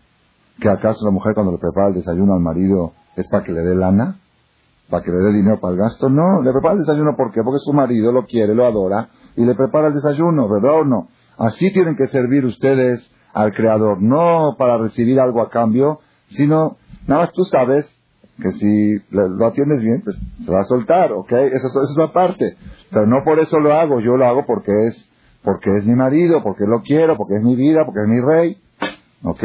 [0.59, 3.61] que acaso la mujer cuando le prepara el desayuno al marido es para que le
[3.61, 4.19] dé lana,
[4.89, 6.09] para que le dé dinero para el gasto.
[6.09, 7.41] No, le prepara el desayuno ¿por qué?
[7.43, 11.07] porque su marido lo quiere, lo adora y le prepara el desayuno, ¿verdad o no?
[11.37, 17.21] Así tienen que servir ustedes al Creador, no para recibir algo a cambio, sino nada
[17.21, 17.85] más tú sabes
[18.41, 21.31] que si lo atiendes bien, pues se va a soltar, ¿ok?
[21.31, 22.57] Eso, eso es aparte.
[22.89, 25.09] Pero no por eso lo hago, yo lo hago porque es,
[25.43, 28.57] porque es mi marido, porque lo quiero, porque es mi vida, porque es mi rey,
[29.23, 29.43] ¿ok?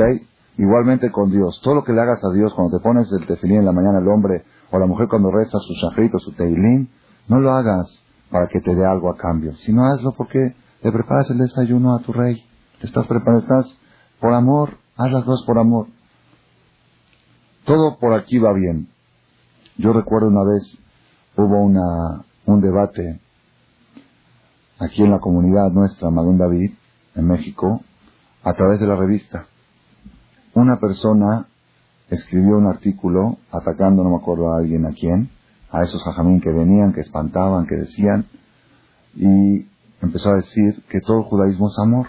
[0.56, 1.60] Igualmente con Dios.
[1.62, 3.98] Todo lo que le hagas a Dios cuando te pones el tefilín en la mañana
[3.98, 6.90] el hombre o la mujer cuando reza su shahrit su teilín,
[7.28, 11.30] no lo hagas para que te dé algo a cambio, sino hazlo porque le preparas
[11.30, 12.42] el desayuno a tu rey.
[12.80, 13.80] Te estás preparando, estás
[14.20, 15.86] por amor, haz las cosas por amor.
[17.68, 18.88] Todo por aquí va bien.
[19.76, 20.76] Yo recuerdo una vez
[21.36, 23.20] hubo una, un debate
[24.80, 26.72] aquí en la comunidad nuestra, Magón David,
[27.14, 27.82] en México,
[28.42, 29.46] a través de la revista
[30.54, 31.46] una persona
[32.10, 35.30] escribió un artículo atacando, no me acuerdo a alguien a quién,
[35.70, 38.26] a esos jajamín que venían, que espantaban, que decían,
[39.14, 39.66] y
[40.00, 42.06] empezó a decir que todo el judaísmo es amor.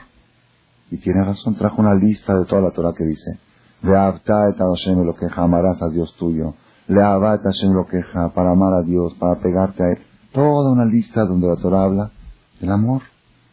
[0.89, 3.39] Y tiene razón, trajo una lista de toda la Torah que dice,
[3.81, 6.53] Ve'avta et Hashem lo queja, amarás a Dios tuyo.
[6.87, 9.99] Le'avta et Hashem lo queja, para amar a Dios, para pegarte a Él.
[10.31, 12.11] Toda una lista donde la Torah habla
[12.59, 13.01] del amor.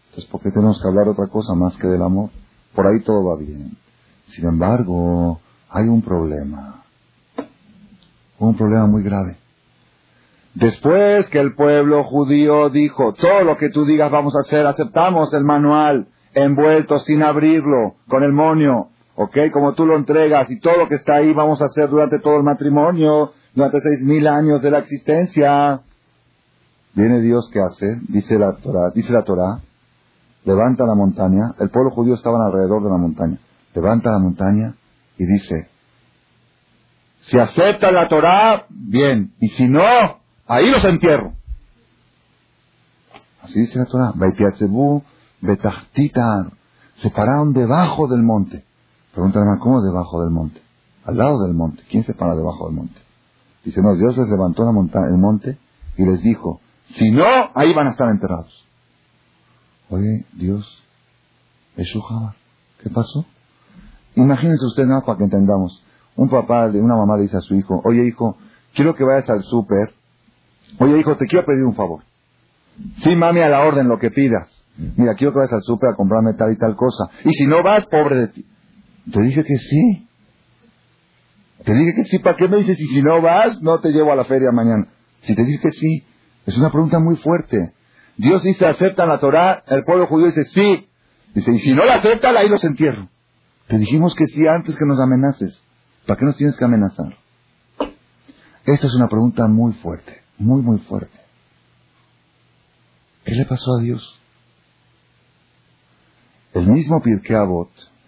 [0.07, 2.31] Entonces, ¿por qué tenemos que hablar otra cosa más que del amor?
[2.75, 3.77] Por ahí todo va bien.
[4.27, 6.83] Sin embargo, hay un problema.
[8.39, 9.37] Un problema muy grave.
[10.55, 15.33] Después que el pueblo judío dijo, todo lo que tú digas vamos a hacer, aceptamos
[15.35, 19.51] el manual envuelto sin abrirlo, con el monio, ¿ok?
[19.53, 22.37] Como tú lo entregas y todo lo que está ahí vamos a hacer durante todo
[22.37, 25.81] el matrimonio, durante seis mil años de la existencia.
[26.95, 29.61] Viene Dios que hace, dice la Torah, dice la Torah,
[30.45, 33.39] levanta la montaña, el pueblo judío estaba alrededor de la montaña,
[33.75, 34.75] levanta la montaña
[35.19, 35.69] y dice,
[37.21, 39.83] si acepta la Torah, bien, y si no,
[40.47, 41.33] ahí los entierro.
[43.43, 44.13] Así dice la Torah,
[45.41, 46.53] Betachtitar,
[46.97, 48.66] se pararon debajo del monte.
[49.17, 50.61] Pregunta hermano, ¿cómo debajo del monte?
[51.07, 51.83] Al lado del monte.
[51.89, 53.01] ¿Quién se para debajo del monte?
[53.65, 55.57] Dice, no, Dios les levantó la montaña, el monte
[55.97, 56.61] y les dijo,
[56.97, 57.25] si no,
[57.55, 58.67] ahí van a estar enterrados.
[59.89, 60.83] Oye, Dios,
[62.83, 63.25] ¿qué pasó?
[64.17, 65.83] Imagínense ustedes nada para que entendamos.
[66.15, 68.37] Un papá, una mamá le dice a su hijo, oye hijo,
[68.75, 69.95] quiero que vayas al súper.
[70.79, 72.03] Oye hijo, te quiero pedir un favor.
[72.99, 74.63] Sí, mami, a la orden, lo que pidas.
[74.77, 77.11] Mira, quiero que vayas al súper a comprarme tal y tal cosa.
[77.25, 78.47] Y si no vas, pobre de ti.
[79.11, 80.09] Te dije que sí.
[81.65, 82.19] Te dije que sí.
[82.19, 82.81] ¿Para qué me dices?
[82.81, 84.89] Y si no vas, no te llevo a la feria mañana.
[85.23, 86.05] Si te dije que sí.
[86.47, 87.73] Es una pregunta muy fuerte.
[88.17, 89.63] Dios dice, aceptan la Torah.
[89.67, 90.89] El pueblo judío dice, sí.
[91.35, 93.09] Dice, y si no la aceptan, ahí los entierro.
[93.69, 95.63] Te dijimos que sí antes que nos amenaces.
[96.07, 97.17] ¿Para qué nos tienes que amenazar?
[98.65, 100.23] Esta es una pregunta muy fuerte.
[100.39, 101.19] Muy, muy fuerte.
[103.25, 104.19] ¿Qué le pasó a Dios?
[106.55, 107.37] El mismo Pirkei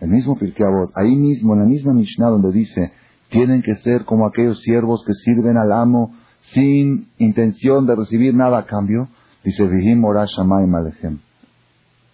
[0.01, 2.93] el mismo Pirkei ahí mismo, en la misma Mishnah donde dice,
[3.31, 6.15] tienen que ser como aquellos siervos que sirven al amo
[6.53, 9.09] sin intención de recibir nada a cambio,
[9.45, 11.19] dice, Vihim Alejem.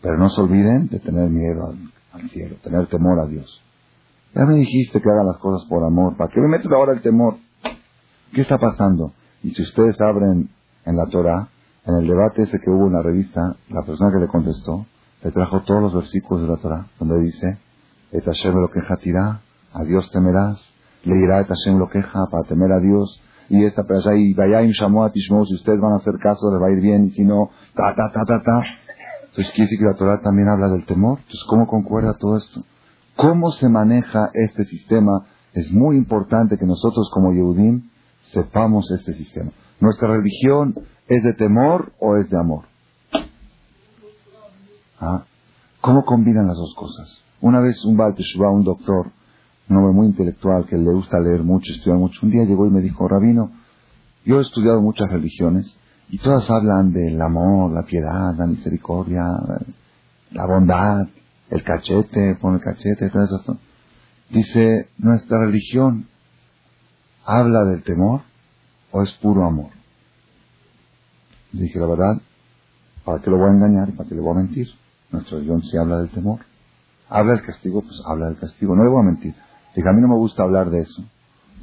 [0.02, 1.74] Pero no se olviden de tener miedo
[2.12, 3.60] al, cielo, tener temor a Dios.
[4.34, 7.00] Ya me dijiste que haga las cosas por amor, ¿para qué me metes ahora el
[7.00, 7.36] temor?
[8.32, 9.12] ¿Qué está pasando?
[9.42, 10.48] Y si ustedes abren
[10.84, 11.48] en la Torah,
[11.86, 14.86] en el debate ese que hubo en la revista, la persona que le contestó,
[15.22, 17.58] le trajo todos los versículos de la Torah, donde dice,
[18.14, 19.40] Et Hashem lo queja tirá,
[19.72, 20.72] a Dios temerás,
[21.02, 24.32] le irá Et Hashem lo queja para temer a Dios, y esta pero allá, y
[24.34, 24.72] vayáim
[25.02, 27.24] a tishmo, si ustedes van a hacer caso, les va a ir bien, y si
[27.24, 28.62] no, ta, ta, ta, ta, ta.
[29.26, 31.18] Entonces quiere decir que la Torah también habla del temor.
[31.18, 32.62] Entonces, ¿cómo concuerda todo esto?
[33.16, 35.26] ¿Cómo se maneja este sistema?
[35.52, 39.50] Es muy importante que nosotros como Yehudim sepamos este sistema.
[39.80, 40.74] ¿Nuestra religión
[41.08, 42.66] es de temor o es de amor?
[45.00, 45.24] ¿Ah?
[45.80, 47.24] ¿Cómo combinan las dos cosas?
[47.40, 48.14] Una vez un Baal
[48.52, 49.10] un doctor,
[49.68, 52.70] un hombre muy intelectual que le gusta leer mucho, estudiar mucho, un día llegó y
[52.70, 53.50] me dijo, Rabino,
[54.24, 55.76] yo he estudiado muchas religiones
[56.08, 59.24] y todas hablan del amor, la piedad, la misericordia,
[60.30, 61.06] la bondad,
[61.50, 63.58] el cachete, pone el cachete, todo eso.
[64.30, 66.08] Dice, ¿nuestra religión
[67.24, 68.22] habla del temor
[68.90, 69.70] o es puro amor?
[71.52, 72.20] dije, la verdad,
[73.04, 74.68] ¿para qué lo voy a engañar y para qué le voy a mentir?
[75.10, 76.40] Nuestro religión sí habla del temor.
[77.08, 78.74] Habla del castigo, pues habla del castigo.
[78.74, 79.34] No le voy a mentir.
[79.74, 81.04] Dije, a mí no me gusta hablar de eso.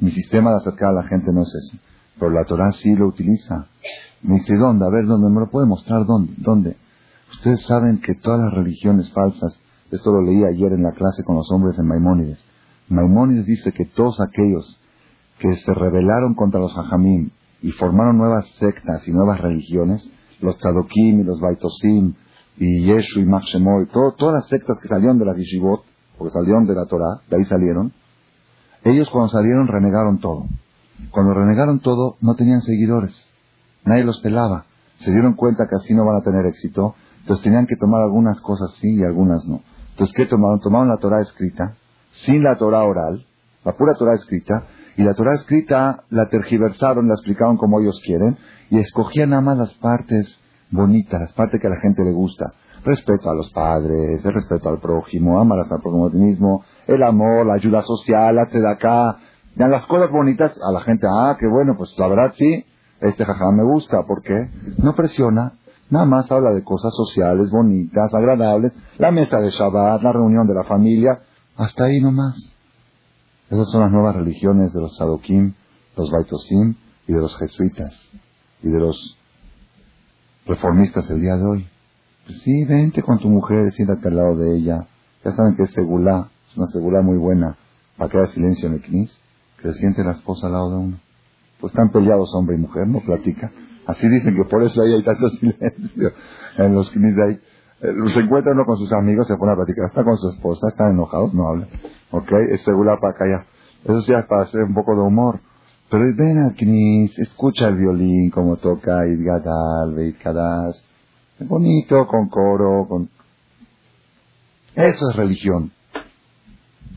[0.00, 1.78] Mi sistema de acercar a la gente no es ese.
[2.18, 3.66] Pero la Torah sí lo utiliza.
[4.22, 4.84] Me dice, ¿dónde?
[4.84, 5.30] A ver, ¿dónde?
[5.30, 6.04] ¿Me lo puede mostrar?
[6.06, 6.34] ¿Dónde?
[6.38, 6.76] ¿Dónde?
[7.32, 9.58] Ustedes saben que todas las religiones falsas,
[9.90, 12.44] esto lo leí ayer en la clase con los hombres en Maimónides.
[12.88, 14.78] Maimónides dice que todos aquellos
[15.38, 17.30] que se rebelaron contra los hajamim
[17.62, 20.08] y formaron nuevas sectas y nuevas religiones,
[20.40, 22.14] los Tzadokim y los Baitosim,
[22.56, 25.84] y Yeshu y Machshemoy, todas las sectas que salieron de la Yeshivot,
[26.16, 27.92] porque salieron de la Torah, de ahí salieron,
[28.84, 30.46] ellos cuando salieron renegaron todo.
[31.10, 33.26] Cuando renegaron todo, no tenían seguidores.
[33.84, 34.66] Nadie los pelaba.
[34.98, 36.94] Se dieron cuenta que así no van a tener éxito.
[37.20, 39.62] Entonces tenían que tomar algunas cosas sí y algunas no.
[39.90, 40.60] Entonces, ¿qué tomaron?
[40.60, 41.76] Tomaron la Torah escrita,
[42.12, 43.24] sin la Torah oral,
[43.64, 44.64] la pura Torah escrita,
[44.96, 48.36] y la Torah escrita la tergiversaron, la explicaron como ellos quieren,
[48.70, 50.40] y escogían nada más las partes
[50.72, 52.52] bonitas, las partes que a la gente le gusta.
[52.84, 57.54] Respeto a los padres, el respeto al prójimo, amarás al prójimo mismo, el amor, la
[57.54, 59.18] ayuda social, la acá,
[59.54, 62.64] las cosas bonitas a la gente, ah, qué bueno, pues la verdad sí,
[63.00, 64.50] este jajá me gusta, ¿por qué?
[64.78, 65.52] No presiona,
[65.90, 70.54] nada más habla de cosas sociales, bonitas, agradables, la mesa de Shabbat, la reunión de
[70.54, 71.20] la familia,
[71.56, 72.52] hasta ahí nomás.
[73.48, 75.54] Esas son las nuevas religiones de los Sadokim,
[75.96, 76.74] los Baitosim
[77.06, 78.10] y de los jesuitas
[78.62, 79.18] y de los
[80.46, 81.68] reformistas el día de hoy.
[82.26, 84.86] Pues sí, vente con tu mujer, siéntate al lado de ella.
[85.24, 87.56] Ya saben que es segulá, es una segulá muy buena
[87.96, 89.18] para que haya silencio en el knis,
[89.60, 91.00] que se siente la esposa al lado de uno.
[91.60, 93.52] Pues están peleados hombre y mujer, no platica.
[93.86, 96.12] Así dicen que por eso ahí hay tanto silencio
[96.58, 97.40] en los knis de ahí.
[97.82, 100.68] Eh, se encuentra uno con sus amigos, se pone a platicar, está con su esposa,
[100.68, 101.68] están enojados, no hablan.
[102.10, 103.46] Ok, es segulá para callar.
[103.84, 105.40] Eso sí es para hacer un poco de humor.
[105.92, 110.78] Pero ven al knis, escucha el violín, como toca Idgadal, Beit Kadash.
[111.38, 113.10] Es bonito, con coro, con...
[114.74, 115.70] Eso es religión.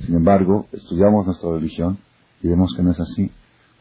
[0.05, 1.97] Sin embargo, estudiamos nuestra religión
[2.41, 3.29] y vemos que no es así.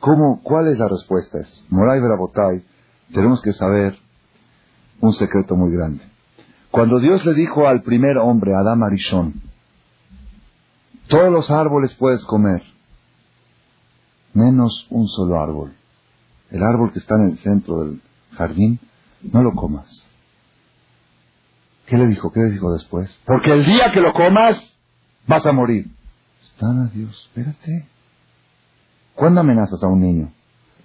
[0.01, 1.39] ¿Cómo, ¿Cuál es la respuesta?
[1.39, 2.65] Es, Moray Verabotay,
[3.13, 3.97] tenemos que saber
[5.01, 6.03] un secreto muy grande.
[6.73, 9.35] Cuando Dios le dijo al primer hombre, Adam Arishon,
[11.07, 12.74] todos los árboles puedes comer,
[14.35, 15.75] menos un solo árbol.
[16.51, 18.79] El árbol que está en el centro del jardín,
[19.23, 20.05] no lo comas.
[21.87, 22.31] ¿Qué le dijo?
[22.31, 23.19] ¿Qué le dijo después?
[23.27, 24.77] Porque el día que lo comas,
[25.27, 25.91] vas a morir.
[26.43, 27.89] Están a Dios, espérate.
[29.15, 30.33] ¿Cuándo amenazas a un niño?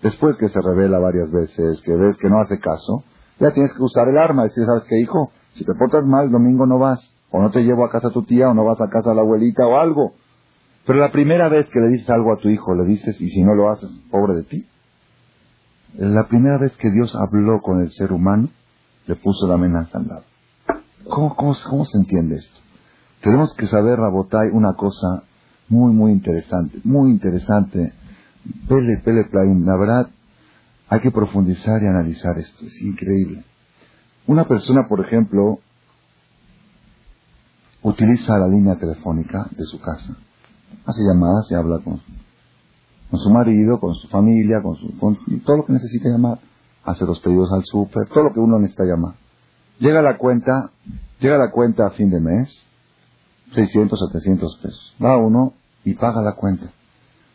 [0.02, 3.04] Después que se revela varias veces, que ves que no hace caso,
[3.40, 4.44] ya tienes que usar el arma.
[4.44, 5.32] Decir, ¿sabes qué, hijo?
[5.54, 7.14] Si te portas mal, domingo no vas.
[7.32, 9.14] O no te llevo a casa a tu tía, o no vas a casa a
[9.14, 10.14] la abuelita, o algo.
[10.90, 13.44] Pero la primera vez que le dices algo a tu hijo, le dices, y si
[13.44, 14.66] no lo haces, pobre de ti.
[15.98, 18.50] La primera vez que Dios habló con el ser humano,
[19.06, 20.24] le puso la amenaza al lado.
[21.08, 22.60] ¿Cómo, cómo, cómo se entiende esto?
[23.22, 25.22] Tenemos que saber, Rabotai, una cosa
[25.68, 27.94] muy, muy interesante, muy interesante.
[28.68, 29.64] Pele, pele, plain.
[29.68, 30.10] La verdad,
[30.88, 32.66] hay que profundizar y analizar esto.
[32.66, 33.44] Es increíble.
[34.26, 35.60] Una persona, por ejemplo,
[37.84, 40.18] utiliza la línea telefónica de su casa
[40.86, 42.02] hace llamadas y habla con,
[43.10, 46.40] con su marido, con su familia, con, su, con todo lo que necesita llamar,
[46.84, 49.16] hace los pedidos al súper, todo lo que uno necesita llamar.
[49.80, 50.72] Llega la cuenta,
[51.20, 52.66] llega la cuenta a fin de mes,
[53.54, 54.96] 600, 700 pesos.
[55.04, 55.54] Va uno
[55.84, 56.72] y paga la cuenta.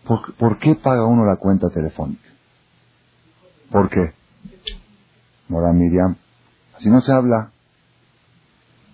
[0.06, 2.28] ¿Por, ¿Por, qué paga uno la cuenta telefónica?
[3.70, 4.12] ¿Por qué?
[5.48, 6.16] Mora Miriam.
[6.76, 7.50] Así no se habla.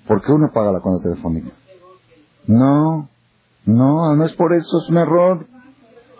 [0.07, 1.51] ¿Por qué uno paga la cuenta telefónica?
[2.47, 3.10] No,
[3.71, 5.47] no, no es por eso, es un error.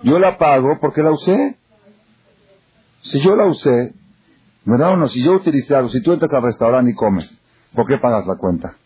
[0.03, 1.59] Yo la pago porque la usé.
[3.03, 3.95] Si yo la usé,
[4.65, 5.09] ¿verdad o no?
[5.09, 7.41] Si yo utilicé algo, si tú entras al restaurante y comes,
[7.75, 8.77] ¿por qué pagas la cuenta?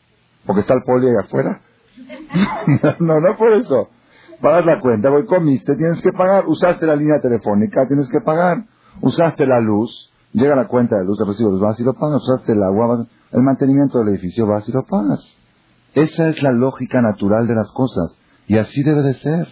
[0.47, 1.61] ¿Porque está el poli ahí afuera?
[3.01, 3.89] no, no por eso.
[4.41, 6.45] Pagas la cuenta, voy, comiste, tienes que pagar.
[6.47, 8.65] Usaste la línea telefónica, tienes que pagar.
[9.01, 12.23] Usaste la luz, llega la cuenta de luz, de recibo vas y lo pagas.
[12.23, 15.37] Usaste el agua, el mantenimiento del edificio, vas y lo pagas.
[15.95, 18.19] Esa es la lógica natural de las cosas.
[18.47, 19.49] Y así debe de ser.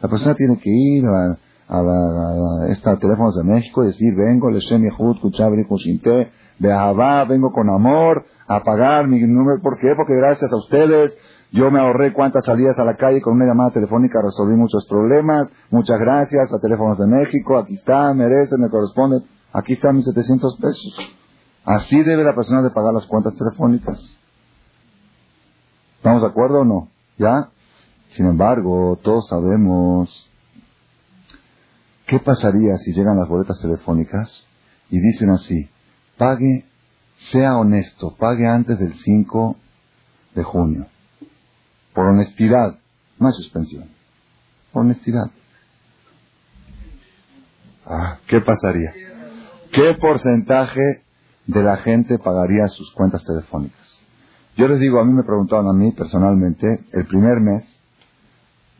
[0.00, 4.50] La persona tiene que ir a, a, a, a teléfonos de México y decir, vengo,
[4.50, 9.62] Leshem Yehud, Kuchabri, Kushinte, Beahavá, vengo con amor a pagar mi número.
[9.62, 9.92] ¿Por qué?
[9.96, 11.16] Porque gracias a ustedes
[11.54, 15.48] yo me ahorré cuántas salidas a la calle con una llamada telefónica, resolví muchos problemas.
[15.70, 17.58] Muchas gracias a Teléfonos de México.
[17.58, 19.24] Aquí está, merecen, me corresponde.
[19.52, 21.14] Aquí están mis 700 pesos.
[21.64, 24.18] Así debe la persona de pagar las cuentas telefónicas.
[25.98, 26.88] ¿Estamos de acuerdo o no?
[27.18, 27.50] ¿Ya?
[28.14, 30.30] Sin embargo, todos sabemos
[32.06, 34.46] qué pasaría si llegan las boletas telefónicas
[34.88, 35.68] y dicen así,
[36.16, 36.64] pague,
[37.16, 39.56] sea honesto, pague antes del 5
[40.36, 40.86] de junio.
[41.92, 42.78] Por honestidad,
[43.18, 43.88] no hay suspensión.
[44.72, 45.30] Por honestidad.
[47.86, 48.92] Ah, ¿qué pasaría?
[49.72, 51.02] ¿Qué porcentaje
[51.46, 54.00] de la gente pagaría sus cuentas telefónicas?
[54.56, 57.73] Yo les digo, a mí me preguntaban a mí personalmente, el primer mes,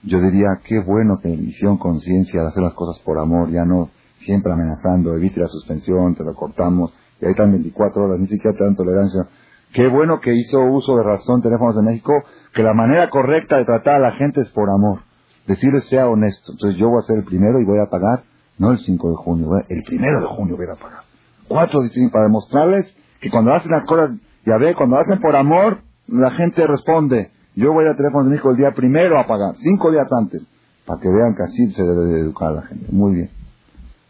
[0.06, 3.90] yo diría, qué bueno que hicieron conciencia de hacer las cosas por amor, ya no
[4.18, 8.56] siempre amenazando, evite la suspensión, te lo cortamos, y ahí están 24 horas, ni siquiera
[8.56, 9.26] te dan tolerancia.
[9.72, 12.12] Qué bueno que hizo uso de razón Teléfonos de México,
[12.54, 15.00] que la manera correcta de tratar a la gente es por amor.
[15.46, 16.52] Decirles sea honesto.
[16.52, 18.22] Entonces yo voy a ser el primero y voy a pagar,
[18.58, 21.00] no el 5 de junio, el primero de junio voy a pagar.
[21.48, 21.81] Cuatro
[22.12, 24.16] para demostrarles que cuando hacen las cosas,
[24.46, 27.33] ya ve, cuando hacen por amor, la gente responde.
[27.57, 30.46] Yo voy a Teléfonos de México el día primero a pagar, cinco días antes,
[30.87, 32.87] para que vean que así se debe de educar a la gente.
[32.90, 33.31] Muy bien.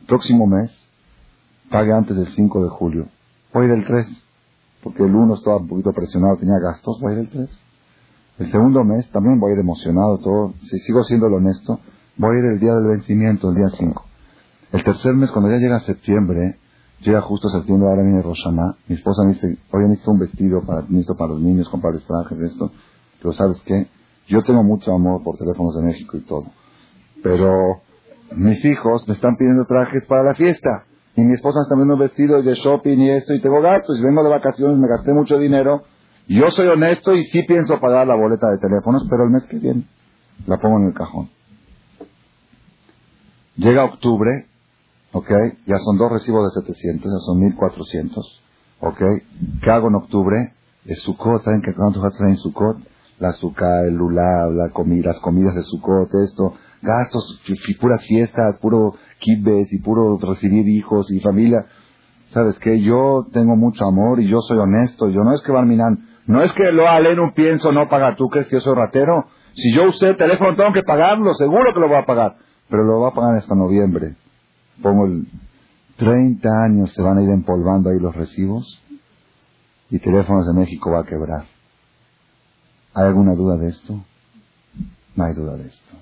[0.06, 0.70] Próximo mes,
[1.70, 3.08] pague antes del 5 de julio.
[3.52, 4.26] Voy a ir el 3,
[4.82, 7.60] porque el 1 estaba un poquito presionado, tenía gastos, voy a ir el 3.
[8.38, 10.54] El segundo mes también voy a ir emocionado, todo.
[10.62, 11.80] Si sigo siendo lo honesto,
[12.16, 14.04] voy a ir el día del vencimiento, el día 5.
[14.72, 16.58] El tercer mes, cuando ya llega septiembre,
[17.00, 20.82] llega justo septiembre, ahora viene Roshaná, mi esposa me dice, oye, necesito un vestido para,
[20.82, 22.72] necesito para los niños, comprar trajes, esto.
[23.24, 23.86] Pero sabes qué,
[24.28, 26.44] yo tengo mucho amor por teléfonos de México y todo.
[27.22, 27.80] Pero
[28.32, 30.84] mis hijos me están pidiendo trajes para la fiesta.
[31.16, 34.02] y mi esposa está viendo un vestido de shopping y esto, y tengo gastos, y
[34.02, 35.84] vengo de vacaciones, me gasté mucho dinero,
[36.28, 39.58] yo soy honesto y sí pienso pagar la boleta de teléfonos, pero el mes que
[39.58, 39.84] viene
[40.46, 41.30] la pongo en el cajón.
[43.56, 44.48] Llega octubre,
[45.12, 45.30] ok,
[45.64, 48.42] ya son dos recibos de 700, ya son 1400,
[48.80, 49.00] ok,
[49.62, 50.52] ¿qué hago en octubre?
[50.84, 52.93] Es Sukkot, ¿saben que cuánto gastos hay en Sukkot?
[53.18, 57.40] La azúcar, el lulav, la comida, las comidas de Sukkot, esto, gastos,
[57.80, 61.66] puras fiestas, puro kibbes y puro recibir hijos y familia.
[62.30, 62.80] ¿Sabes qué?
[62.80, 65.08] Yo tengo mucho amor y yo soy honesto.
[65.08, 68.16] Yo no es que Barminan, no es que lo aleno pienso no pagar.
[68.16, 69.26] ¿Tú crees que yo soy ratero?
[69.54, 72.36] Si yo usé el teléfono tengo que pagarlo, seguro que lo voy a pagar.
[72.68, 74.16] Pero lo voy a pagar hasta noviembre.
[74.82, 75.26] Pongo el
[75.96, 78.80] 30 años se van a ir empolvando ahí los recibos
[79.90, 81.53] y Teléfonos de México va a quebrar.
[82.94, 84.04] ¿Hay alguna duda de esto?
[85.16, 85.96] No hay duda de esto.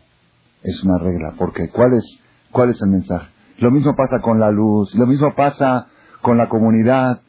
[0.62, 1.34] Es una regla.
[1.38, 2.04] Porque ¿cuál es,
[2.50, 3.28] cuál es el mensaje?
[3.58, 5.86] Lo mismo pasa con la luz, lo mismo pasa
[6.20, 7.22] con la comunidad.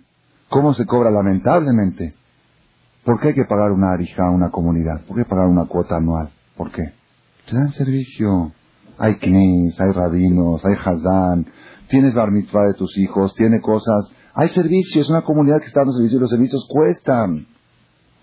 [0.49, 1.11] ¿Cómo se cobra?
[1.11, 2.14] Lamentablemente.
[3.05, 5.01] ¿Por qué hay que pagar una arija a una comunidad?
[5.07, 6.30] ¿Por qué pagar una cuota anual?
[6.55, 6.84] ¿Por qué?
[7.49, 8.51] Te dan servicio.
[8.97, 11.47] Hay knis, hay rabinos, hay hazán,
[11.89, 14.11] tienes bar mitzvah de tus hijos, tiene cosas.
[14.36, 17.47] Hay servicio, es una comunidad que está dando servicio y los servicios cuestan.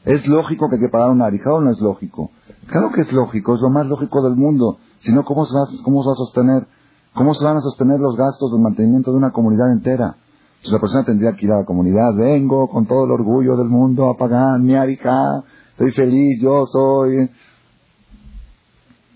[0.04, 2.30] ¿Es lógico que hay que pagar una arija o no es lógico?
[2.66, 4.78] Claro que es lógico, es lo más lógico del mundo.
[5.00, 6.66] Si no, ¿cómo se va, cómo se va a sostener?
[7.14, 10.16] ¿Cómo se van a sostener los gastos del mantenimiento de una comunidad entera?
[10.62, 13.68] Si la persona tendría que ir a la comunidad, vengo con todo el orgullo del
[13.68, 15.42] mundo a pagar mi arija,
[15.72, 17.30] estoy feliz, yo soy.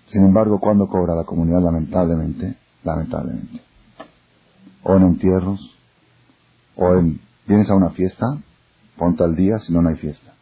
[0.08, 1.60] Sin embargo, ¿cuándo cobra la comunidad?
[1.62, 3.60] Lamentablemente, lamentablemente.
[4.82, 5.76] O en entierros,
[6.76, 8.26] o en, vienes a una fiesta,
[8.96, 10.33] ponte al día, si no, no hay fiesta.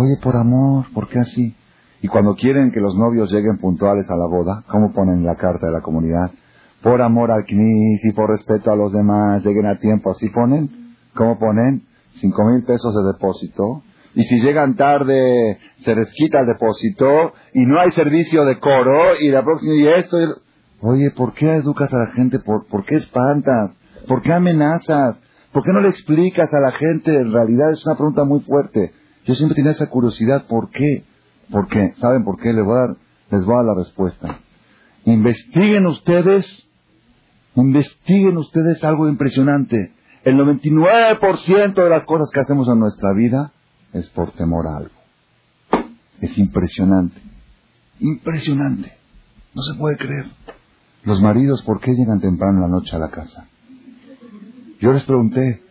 [0.00, 1.56] Oye, por amor, ¿por qué así?
[2.02, 5.66] Y cuando quieren que los novios lleguen puntuales a la boda, ¿cómo ponen la carta
[5.66, 6.30] de la comunidad?
[6.84, 10.12] Por amor al CNIS y por respeto a los demás, lleguen a tiempo.
[10.12, 10.94] ¿Así ponen?
[11.16, 11.82] ¿Cómo ponen?
[12.12, 13.82] Cinco mil pesos de depósito.
[14.14, 19.16] Y si llegan tarde, se les quita el depósito y no hay servicio de coro
[19.18, 20.16] y la próxima y esto.
[20.80, 22.38] Oye, ¿por qué educas a la gente?
[22.38, 23.72] ¿Por, ¿Por qué espantas?
[24.06, 25.18] ¿Por qué amenazas?
[25.52, 27.16] ¿Por qué no le explicas a la gente?
[27.18, 28.92] En realidad es una pregunta muy fuerte.
[29.28, 30.46] Yo siempre tenía esa curiosidad.
[30.46, 31.04] ¿Por qué?
[31.50, 31.92] ¿Por qué?
[31.98, 32.50] ¿Saben por qué?
[32.54, 32.96] Les voy a dar,
[33.30, 34.40] les voy a dar la respuesta.
[35.04, 36.66] Investiguen ustedes,
[37.54, 39.92] investiguen ustedes algo impresionante.
[40.24, 43.52] El 99% de las cosas que hacemos en nuestra vida
[43.92, 44.94] es por temor a algo.
[46.22, 47.20] Es impresionante.
[48.00, 48.96] Impresionante.
[49.54, 50.24] No se puede creer.
[51.04, 53.46] Los maridos, ¿por qué llegan temprano en la noche a la casa?
[54.80, 55.62] Yo les pregunté,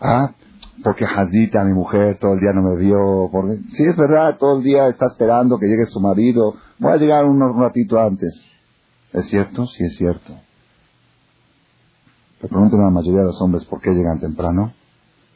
[0.00, 0.34] ah,
[0.82, 3.28] porque Hazita, mi mujer, todo el día no me vio.
[3.30, 3.56] Porque...
[3.70, 6.54] Sí, es verdad, todo el día está esperando que llegue su marido.
[6.78, 8.34] Voy a llegar un ratito antes.
[9.12, 9.66] ¿Es cierto?
[9.66, 10.32] Sí, es cierto.
[12.42, 14.72] Le pregunto a la mayoría de los hombres por qué llegan temprano.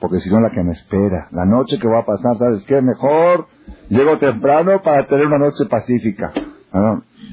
[0.00, 1.28] Porque si no, la que me espera.
[1.32, 2.80] La noche que va a pasar, ¿sabes qué?
[2.80, 3.46] Mejor
[3.88, 6.32] llego temprano para tener una noche pacífica.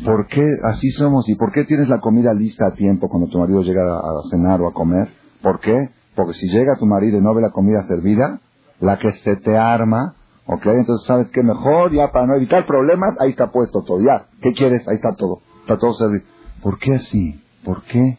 [0.05, 1.27] ¿Por qué así somos?
[1.29, 4.61] ¿Y por qué tienes la comida lista a tiempo cuando tu marido llega a cenar
[4.61, 5.09] o a comer?
[5.41, 5.89] ¿Por qué?
[6.15, 8.39] Porque si llega tu marido y no ve la comida servida,
[8.79, 10.65] la que se te arma, ¿ok?
[10.65, 11.43] Entonces, ¿sabes qué?
[11.43, 13.99] Mejor, ya para no evitar problemas, ahí está puesto todo.
[14.01, 14.87] Ya, ¿qué quieres?
[14.87, 15.41] Ahí está todo.
[15.61, 16.25] Está todo servido.
[16.61, 17.41] ¿Por qué así?
[17.63, 18.17] ¿Por qué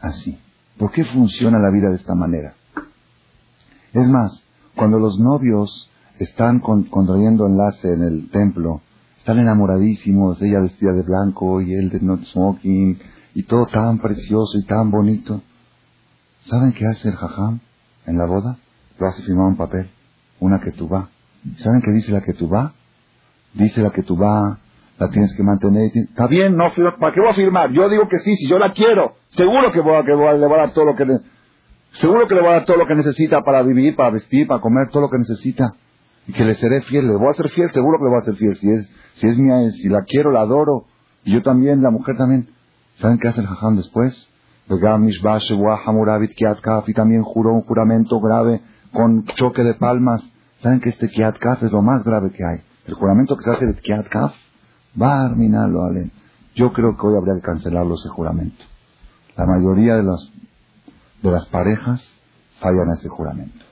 [0.00, 0.38] así?
[0.78, 2.54] ¿Por qué funciona la vida de esta manera?
[3.92, 4.42] Es más,
[4.76, 8.80] cuando los novios están contrayendo enlace en el templo,
[9.18, 12.98] están enamoradísimos, ella vestida de blanco y él de not smoking,
[13.34, 15.42] y todo tan precioso y tan bonito.
[16.48, 17.60] ¿Saben qué hace el jajam
[18.06, 18.56] en la boda?
[18.98, 19.90] Lo hace firmar un papel,
[20.40, 21.10] una que tú va.
[21.56, 22.72] ¿Saben qué dice la que tú va?
[23.52, 24.58] Dice la que tú va,
[24.98, 25.90] la tienes que mantener.
[25.94, 27.70] Está bien, no, ¿para qué voy a firmar?
[27.72, 30.54] Yo digo que sí, si yo la quiero, seguro que, voy a, que le voy
[30.54, 31.04] a dar todo lo que
[31.92, 34.60] seguro que le voy a dar todo lo que necesita para vivir, para vestir, para
[34.62, 35.74] comer, todo lo que necesita.
[36.26, 38.24] Y que le seré fiel, le voy a ser fiel, seguro que le voy a
[38.24, 38.56] ser fiel.
[38.56, 40.86] Si es, si es mía, si la quiero, la adoro.
[41.24, 42.48] Y yo también, la mujer también.
[42.96, 44.30] ¿Saben qué hace el jajam después?
[46.86, 48.60] Y también juró un juramento grave
[48.92, 50.22] con choque de palmas.
[50.60, 52.60] ¿Saben que este Kiat Kaf es lo más grave que hay?
[52.86, 54.34] El juramento que se hace de Kiat Kaf,
[55.00, 56.10] va a terminarlo, Ale.
[56.54, 58.64] Yo creo que hoy habría que cancelarlo ese juramento.
[59.36, 60.30] La mayoría de las,
[61.22, 62.18] de las parejas
[62.60, 63.64] fallan ese juramento.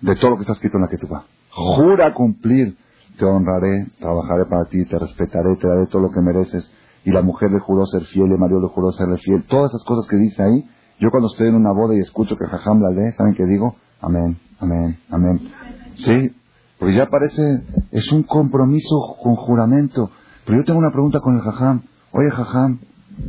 [0.00, 1.24] De todo lo que está escrito en la que tú vas.
[1.50, 2.76] Jura cumplir.
[3.18, 6.72] Te honraré, trabajaré para ti, te respetaré, te daré todo lo que mereces
[7.04, 9.44] y la mujer le juró ser fiel, y Mario le juró ser fiel.
[9.44, 10.64] Todas esas cosas que dice ahí,
[11.00, 13.76] yo cuando estoy en una boda y escucho que Jajam la lee, ¿saben qué digo?
[14.00, 15.52] Amén, amén, amén.
[15.96, 16.32] Sí,
[16.78, 17.42] porque ya parece,
[17.90, 20.10] es un compromiso con juramento.
[20.44, 21.82] Pero yo tengo una pregunta con el Jajam.
[22.12, 22.80] Oye, Jajam,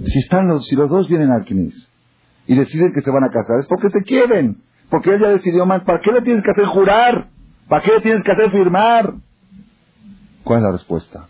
[0.05, 1.89] si están los, si los dos vienen al Knis
[2.45, 4.61] y deciden que se van a casar, es porque se quieren.
[4.89, 5.83] Porque él ya decidió más.
[5.83, 7.29] ¿Para qué le tienes que hacer jurar?
[7.67, 9.15] ¿Para qué le tienes que hacer firmar?
[10.43, 11.27] ¿Cuál es la respuesta?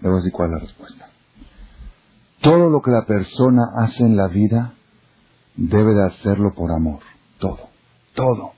[0.00, 1.11] Debo decir cuál es la respuesta.
[2.42, 4.74] Todo lo que la persona hace en la vida
[5.56, 7.00] debe de hacerlo por amor.
[7.38, 7.68] Todo.
[8.14, 8.52] Todo.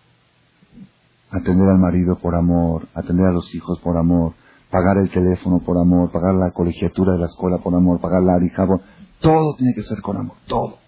[1.31, 4.35] Atender al marido por amor, atender a los hijos por amor,
[4.71, 8.35] pagar el teléfono por amor, pagar la colegiatura de la escuela por amor, pagar la
[8.35, 8.67] arija
[9.21, 10.37] Todo tiene que ser con amor.
[10.47, 10.85] Todo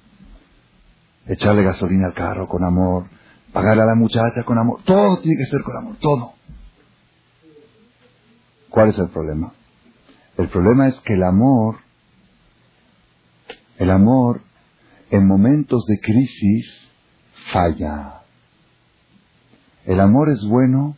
[1.27, 3.07] echarle gasolina al carro con amor,
[3.53, 6.33] pagarle a la muchacha con amor, todo tiene que ser con amor, todo.
[8.71, 9.53] ¿Cuál es el problema?
[10.37, 11.77] El problema es que el amor,
[13.79, 14.41] el amor
[15.11, 16.91] en momentos de crisis
[17.53, 18.23] falla.
[19.85, 20.97] El amor es bueno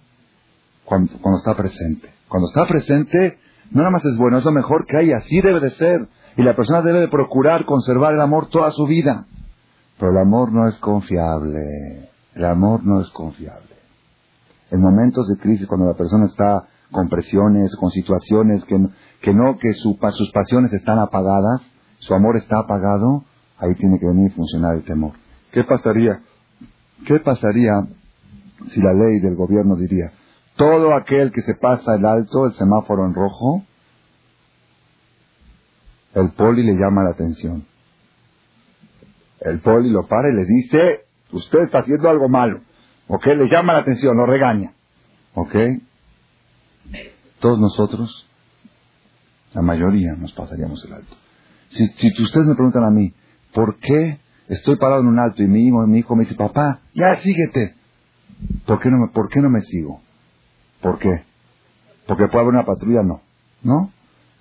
[0.85, 2.11] cuando, cuando, está presente.
[2.29, 3.39] Cuando está presente,
[3.71, 6.09] nada más es bueno, es lo mejor que hay, así debe de ser.
[6.37, 9.27] Y la persona debe de procurar conservar el amor toda su vida.
[9.99, 12.09] Pero el amor no es confiable.
[12.35, 13.77] El amor no es confiable.
[14.71, 18.79] En momentos de crisis, cuando la persona está con presiones, con situaciones que,
[19.21, 19.99] que no, que sus
[20.33, 21.69] pasiones están apagadas,
[21.99, 23.25] su amor está apagado,
[23.59, 25.13] ahí tiene que venir a funcionar el temor.
[25.53, 26.21] ¿Qué pasaría?
[27.07, 27.73] ¿Qué pasaría
[28.73, 30.13] si la ley del gobierno diría,
[30.57, 33.63] todo aquel que se pasa el alto, el semáforo en rojo,
[36.15, 37.67] el poli le llama la atención?
[39.41, 42.61] El poli lo para y le dice, usted está haciendo algo malo.
[43.07, 43.27] ¿Ok?
[43.27, 44.73] Le llama la atención, lo regaña.
[45.35, 45.55] ¿Ok?
[47.39, 48.27] Todos nosotros,
[49.55, 51.17] la mayoría, nos pasaríamos el alto.
[51.71, 51.85] Si,
[52.23, 53.13] ustedes me preguntan a mí,
[53.53, 56.81] ¿por qué estoy parado en un alto y mi hijo, mi hijo me dice, papá,
[56.95, 57.75] ya síguete?
[58.67, 60.01] ¿Por qué no me, por qué no me sigo?
[60.81, 61.25] ¿Por qué?
[62.07, 63.21] Porque puede haber una patrulla, no.
[63.63, 63.91] ¿No?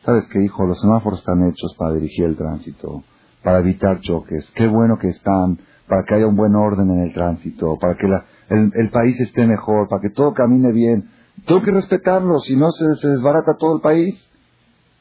[0.03, 0.65] ¿Sabes qué, hijo?
[0.65, 3.03] Los semáforos están hechos para dirigir el tránsito
[3.47, 4.51] para evitar choques.
[4.55, 5.57] Qué bueno que están
[5.87, 8.07] para que haya un buen orden en el tránsito, para que
[8.49, 11.09] el, país esté mejor, para que todo camine bien.
[11.45, 14.15] Tengo que respetarlo, si no se, desbarata todo el país.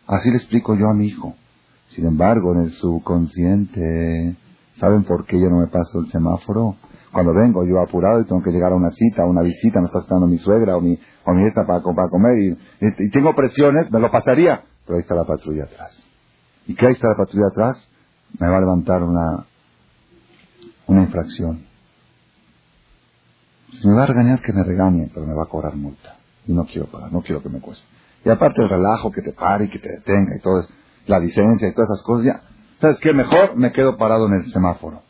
[0.07, 1.35] Así le explico yo a mi hijo.
[1.89, 4.37] Sin embargo, en el subconsciente,
[4.79, 6.77] ¿saben por qué yo no me paso el semáforo?
[7.13, 9.87] Cuando vengo yo apurado y tengo que llegar a una cita, a una visita, me
[9.87, 13.91] está esperando mi suegra o mi, o mi esta para, para comer y, tengo presiones,
[13.91, 14.63] me lo pasaría.
[14.85, 16.05] Pero ahí está la patrulla atrás.
[16.67, 17.91] ¿Y qué ahí está la patrulla atrás?
[18.39, 19.47] me va a levantar una,
[20.87, 21.65] una infracción.
[23.81, 26.17] Si me va a regañar, que me regañe, pero me va a cobrar multa.
[26.47, 27.85] Y no quiero pagar, no quiero que me cueste.
[28.25, 30.69] Y aparte el relajo, que te pare y que te detenga y todo eso,
[31.07, 32.41] la licencia y todas esas cosas, ya.
[32.81, 33.13] ¿Sabes qué?
[33.13, 35.03] Mejor me quedo parado en el semáforo.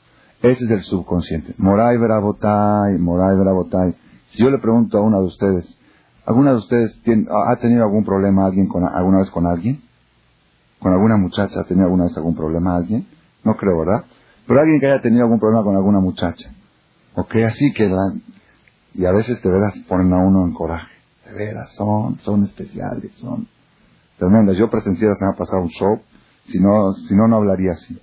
[0.42, 1.54] Ese es el subconsciente.
[1.58, 3.94] Moray Verabotay, Moray Verabotay.
[4.28, 5.80] Si yo le pregunto a una de ustedes,
[6.26, 7.00] ¿alguna de ustedes
[7.48, 9.82] ha tenido algún problema alguien con, alguna vez con alguien?
[10.78, 13.06] ¿Con alguna muchacha ha tenido alguna vez algún problema alguien?
[13.42, 14.04] No creo, ¿verdad?
[14.46, 16.50] Pero alguien que haya tenido algún problema con alguna muchacha.
[17.14, 17.90] Ok, así que.
[18.94, 20.92] Y a veces de veras ponen a uno en coraje.
[21.24, 23.48] De veras, son, son especiales, son
[24.18, 24.56] tremendas.
[24.56, 26.00] Yo presencié la semana pasada un show,
[26.46, 27.98] si no, si no, no hablaría así.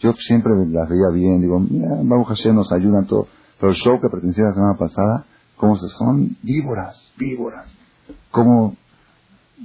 [0.00, 3.26] Yo siempre las veía bien, digo, mira, Baruch Hashem nos ayudan todo.
[3.58, 5.24] Pero el show que presencié la semana pasada,
[5.56, 7.72] como se son víboras, víboras.
[8.30, 8.76] Como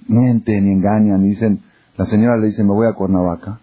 [0.07, 1.61] mienten y engañan y dicen,
[1.97, 3.59] la señora le dice, me voy a Cuernavaca.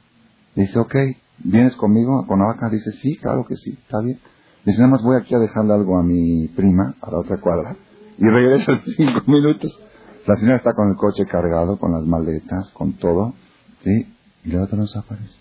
[0.55, 0.95] Le dice, ok,
[1.39, 2.69] ¿vienes conmigo a Cuernavaca?
[2.69, 4.19] Dice, sí, claro que sí, está bien.
[4.65, 7.77] Dice, nada más voy aquí a dejarle algo a mi prima, a la otra cuadra,
[8.19, 9.81] y regresa en cinco minutos.
[10.27, 13.35] La señora está con el coche cargado, con las maletas, con todo,
[13.83, 14.13] ¿sí?
[14.45, 15.39] Y la otra no se aparece.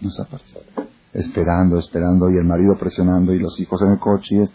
[0.00, 0.60] No se aparece.
[1.12, 4.50] Esperando, esperando, y el marido presionando, y los hijos en el coche, y es,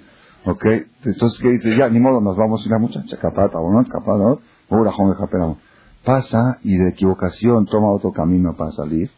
[0.46, 0.66] ok.
[1.04, 1.76] Entonces, ¿qué dice?
[1.76, 3.86] Ya, ni modo, nos vamos a ir a muchacha, capata, ¿o no?
[3.86, 4.40] Capata,
[4.70, 5.58] joven,
[6.06, 9.10] pasa y de equivocación toma otro camino para salir,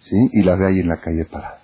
[0.00, 0.16] ¿sí?
[0.32, 1.60] Y la ve ahí en la calle parada.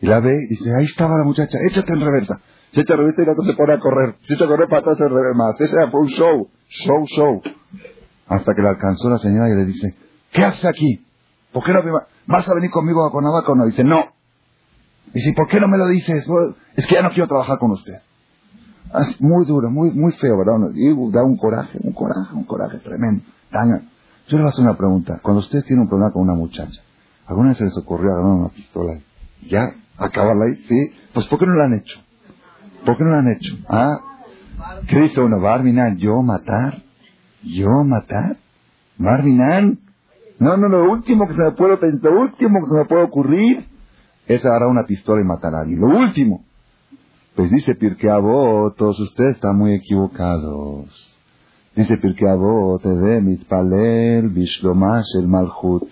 [0.00, 2.40] Y la ve y dice, ahí estaba la muchacha, échate en reversa.
[2.72, 4.16] Se echa reversa y la otra se pone a correr.
[4.22, 4.98] Se echa a correr para atrás
[5.34, 5.60] más.
[5.60, 7.42] Ese fue un show, show, show.
[8.26, 9.94] Hasta que la alcanzó la señora y le dice,
[10.32, 11.04] ¿qué haces aquí?
[11.52, 11.92] ¿Por qué no me
[12.26, 13.64] vas a venir conmigo a Cuernavaca o no?
[13.64, 14.04] Dice, no.
[15.14, 16.26] Dice, ¿por qué no me lo dices?
[16.74, 18.00] Es que ya no quiero trabajar con usted.
[18.92, 20.70] Ah, es muy duro, muy, muy feo, ¿verdad?
[20.74, 23.22] Y da un coraje, un coraje, un coraje tremendo.
[23.50, 23.82] Daña.
[24.28, 25.20] Yo le voy a hacer una pregunta.
[25.22, 26.82] Cuando usted tiene un problema con una muchacha,
[27.26, 29.00] ¿alguna vez se les ocurrió agarrar una pistola
[29.40, 30.56] y ya acabarla ahí?
[30.68, 30.92] Sí.
[31.14, 31.98] Pues ¿por qué no lo han hecho?
[32.84, 33.56] ¿Por qué no lo han hecho?
[33.68, 33.98] ¿Ah?
[34.86, 35.40] ¿Qué dice uno?
[35.40, 36.82] Barminan, ¿yo matar?
[37.42, 38.36] ¿Yo matar?
[38.96, 39.78] ¿Barminan?
[40.38, 43.02] No, no, lo último que se me puede pensar, lo último que se me puede
[43.02, 43.66] ocurrir
[44.26, 45.80] es agarrar una pistola y matar a alguien.
[45.80, 46.44] Lo último.
[47.34, 48.10] Pues dice Pirkei
[48.76, 51.16] todos ustedes están muy equivocados.
[51.74, 52.84] Dice Pirkei Avot,
[53.22, 55.88] mitpalel bishlomash el malchut.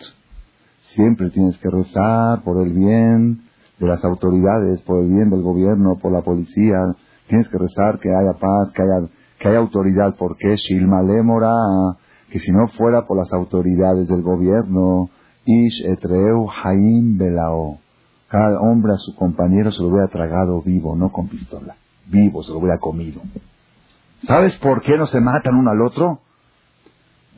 [0.80, 3.45] Siempre tienes que rezar por el bien
[3.78, 6.78] de las autoridades, por el bien del gobierno, por la policía.
[7.28, 9.08] Tienes que rezar que haya paz, que haya,
[9.38, 10.14] que haya autoridad.
[10.18, 11.52] porque Shilma Lemora,
[12.30, 15.10] que si no fuera por las autoridades del gobierno,
[15.44, 17.78] Ish etreu haim belao.
[18.28, 21.76] Cada hombre a su compañero se lo hubiera tragado vivo, no con pistola.
[22.06, 23.20] Vivo, se lo hubiera comido.
[24.26, 26.20] ¿Sabes por qué no se matan uno al otro?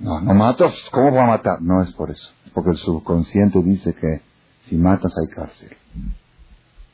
[0.01, 1.61] No, no mato, ¿cómo voy a matar?
[1.61, 2.31] No es por eso.
[2.47, 4.23] Es porque el subconsciente dice que
[4.65, 5.77] si matas hay cárcel.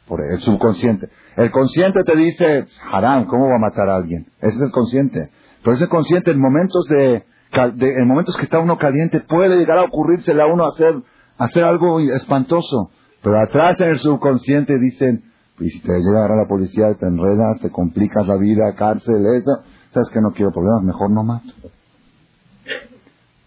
[0.07, 1.09] Por el subconsciente.
[1.37, 4.27] El consciente te dice, haram, ¿cómo va a matar a alguien?
[4.41, 5.31] Ese es el consciente.
[5.63, 9.85] Pero ese consciente en momentos de, en momentos que está uno caliente puede llegar a
[9.85, 10.95] ocurrírsele a uno hacer,
[11.39, 12.91] hacer algo espantoso.
[13.23, 15.25] Pero atrás en el subconsciente dicen,
[15.59, 19.63] y si te llega a la policía, te enredas, te complicas la vida, cárcel, eso,
[19.93, 21.53] sabes que no quiero problemas, mejor no mato.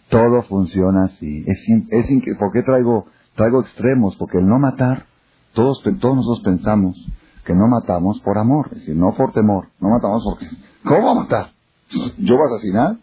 [0.09, 1.43] Todo funciona así.
[1.45, 4.15] Es, es ¿Por qué traigo, traigo extremos?
[4.15, 5.06] Porque el no matar,
[5.57, 6.95] todos, todos nosotros pensamos
[7.43, 10.45] que no matamos por amor, es decir, no por temor, no matamos porque...
[10.83, 11.47] ¿Cómo a matar?
[11.89, 12.97] ¿Yo voy a asesinar?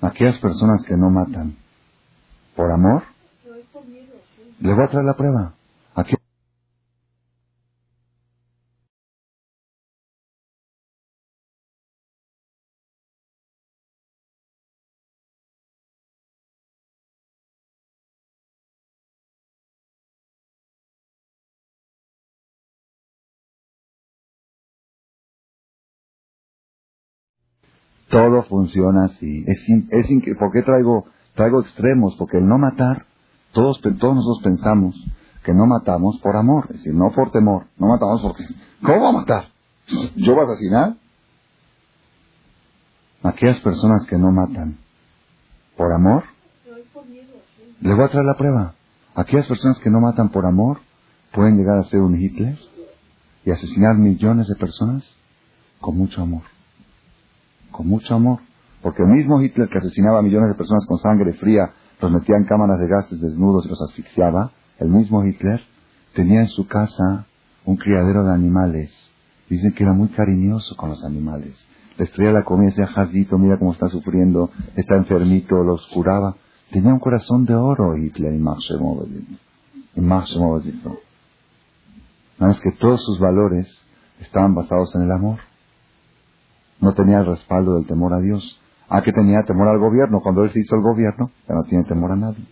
[0.00, 1.54] Aquellas personas que no matan
[2.56, 3.02] por amor,
[4.58, 5.54] les voy a traer la prueba.
[28.12, 29.42] Todo funciona así.
[29.46, 29.58] Es,
[29.88, 32.14] es ¿Por qué traigo, traigo extremos?
[32.18, 33.06] Porque el no matar,
[33.52, 34.94] todos, todos nosotros pensamos
[35.42, 38.44] que no matamos por amor, es decir, no por temor, no matamos porque...
[38.82, 39.44] ¿Cómo va a matar?
[40.16, 40.96] ¿Yo voy a asesinar?
[43.22, 44.76] Aquellas personas que no matan
[45.78, 46.24] por amor,
[47.80, 48.74] les voy a traer la prueba.
[49.14, 50.80] Aquellas personas que no matan por amor
[51.32, 52.58] pueden llegar a ser un Hitler
[53.46, 55.16] y asesinar millones de personas
[55.80, 56.51] con mucho amor
[57.72, 58.38] con mucho amor.
[58.82, 62.36] Porque el mismo Hitler que asesinaba a millones de personas con sangre fría, los metía
[62.36, 65.60] en cámaras de gases desnudos y los asfixiaba, el mismo Hitler
[66.14, 67.26] tenía en su casa
[67.64, 69.10] un criadero de animales.
[69.48, 71.64] Dicen que era muy cariñoso con los animales.
[71.98, 76.36] Les traía la comida decía, Jazito, mira cómo está sufriendo, está enfermito, los curaba.
[76.70, 78.42] Tenía un corazón de oro Hitler y
[79.94, 80.24] Y Nada
[82.38, 83.68] más que todos sus valores
[84.20, 85.38] estaban basados en el amor.
[86.82, 88.60] No tenía el respaldo del temor a Dios.
[88.88, 90.20] ¿A qué tenía temor al gobierno?
[90.20, 92.44] Cuando él se hizo el gobierno, ya no tiene temor a nadie.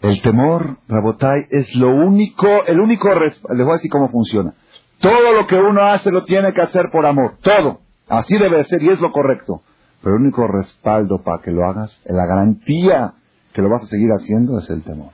[0.00, 3.54] El temor, Rabotai, es lo único, el único respaldo.
[3.54, 4.54] Les voy a decir cómo funciona.
[5.00, 7.34] Todo lo que uno hace lo tiene que hacer por amor.
[7.42, 7.80] Todo.
[8.08, 9.60] Así debe ser y es lo correcto.
[10.02, 13.14] Pero el único respaldo para que lo hagas, la garantía
[13.52, 15.12] que lo vas a seguir haciendo es el temor.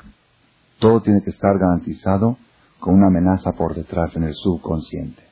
[0.79, 2.37] Todo tiene que estar garantizado
[2.79, 5.32] con una amenaza por detrás en el subconsciente.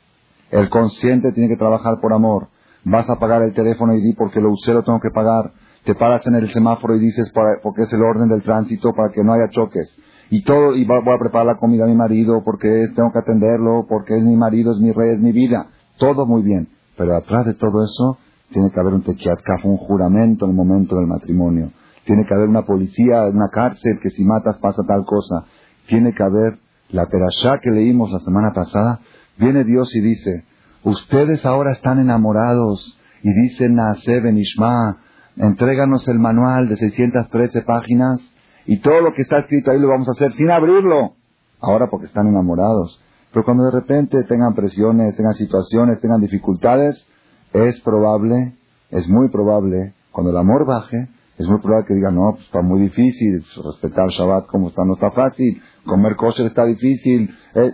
[0.50, 2.48] El consciente tiene que trabajar por amor.
[2.84, 5.52] Vas a pagar el teléfono y di porque lo usé, lo tengo que pagar.
[5.84, 7.32] Te paras en el semáforo y dices
[7.62, 9.96] porque es el orden del tránsito para que no haya choques.
[10.30, 13.86] Y todo, y voy a preparar la comida a mi marido porque tengo que atenderlo,
[13.88, 15.68] porque es mi marido, es mi rey, es mi vida.
[15.98, 16.68] Todo muy bien.
[16.96, 18.18] Pero atrás de todo eso
[18.50, 21.70] tiene que haber un tequiatkaf, un juramento en el momento del matrimonio.
[22.04, 25.46] Tiene que haber una policía, una cárcel que si matas pasa tal cosa.
[25.86, 26.58] Tiene que haber
[26.90, 29.00] la perashá que leímos la semana pasada,
[29.40, 30.44] Viene Dios y dice,
[30.84, 34.98] ustedes ahora están enamorados y dicen Naase Benishma,
[35.36, 38.20] entréganos el manual de 613 páginas
[38.66, 41.14] y todo lo que está escrito ahí lo vamos a hacer sin abrirlo.
[41.58, 43.02] Ahora porque están enamorados.
[43.32, 47.06] Pero cuando de repente tengan presiones, tengan situaciones, tengan dificultades,
[47.54, 48.56] es probable,
[48.90, 52.60] es muy probable, cuando el amor baje, es muy probable que digan, no, pues está
[52.60, 57.34] muy difícil, respetar Shabbat como está no está fácil, comer kosher está difícil.
[57.54, 57.70] Eh,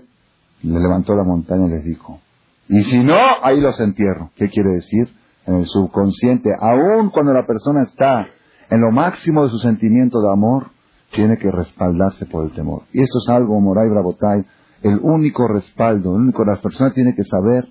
[0.67, 2.21] le levantó la montaña y les dijo,
[2.69, 4.31] y si no, ahí los entierro.
[4.35, 5.09] ¿Qué quiere decir?
[5.47, 8.29] En el subconsciente, aun cuando la persona está
[8.69, 10.71] en lo máximo de su sentimiento de amor,
[11.11, 12.83] tiene que respaldarse por el temor.
[12.93, 14.45] Y esto es algo, Moray Brabotay,
[14.83, 17.69] el único respaldo, el único, las personas tienen que saber,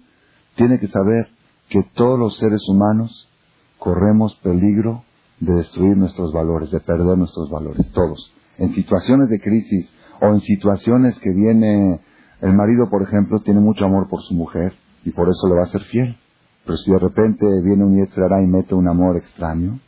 [0.56, 1.28] tiene que saber
[1.68, 3.30] que todos los seres humanos
[3.78, 5.04] corremos peligro
[5.42, 8.34] de destruir nuestros valores, de perder nuestros valores, todos.
[8.58, 12.00] En situaciones de crisis o en situaciones que viene
[12.46, 14.74] el marido, por ejemplo, tiene mucho amor por su mujer
[15.04, 16.16] y por eso le va a ser fiel.
[16.64, 19.80] Pero si de repente viene un Yetzirah y mete un amor extraño,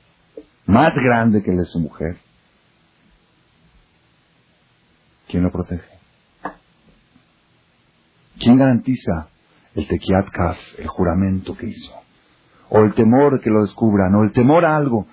[0.66, 2.18] más grande que el de su mujer,
[5.28, 5.98] ¿quién lo protege?
[8.40, 9.30] ¿Quién garantiza
[9.76, 11.94] el tequiat kaf, el juramento que hizo?
[12.70, 15.06] O el temor que lo descubran, o el temor a algo.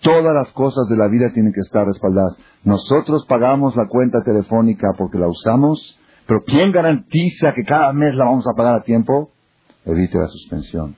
[0.00, 2.36] Todas las cosas de la vida tienen que estar respaldadas.
[2.62, 8.24] Nosotros pagamos la cuenta telefónica porque la usamos, pero ¿quién garantiza que cada mes la
[8.24, 9.30] vamos a pagar a tiempo?
[9.84, 10.94] Evite la suspensión.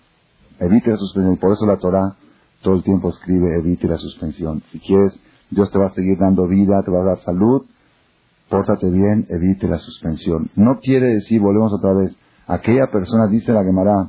[0.58, 1.34] Evite la suspensión.
[1.34, 2.16] Y por eso la Torah
[2.64, 4.62] todo el tiempo escribe, evite la suspensión.
[4.72, 5.20] Si quieres,
[5.50, 7.66] Dios te va a seguir dando vida, te va a dar salud,
[8.48, 10.50] pórtate bien, evite la suspensión.
[10.56, 12.16] No quiere decir, volvemos otra vez,
[12.46, 14.08] aquella persona dice la Gemara,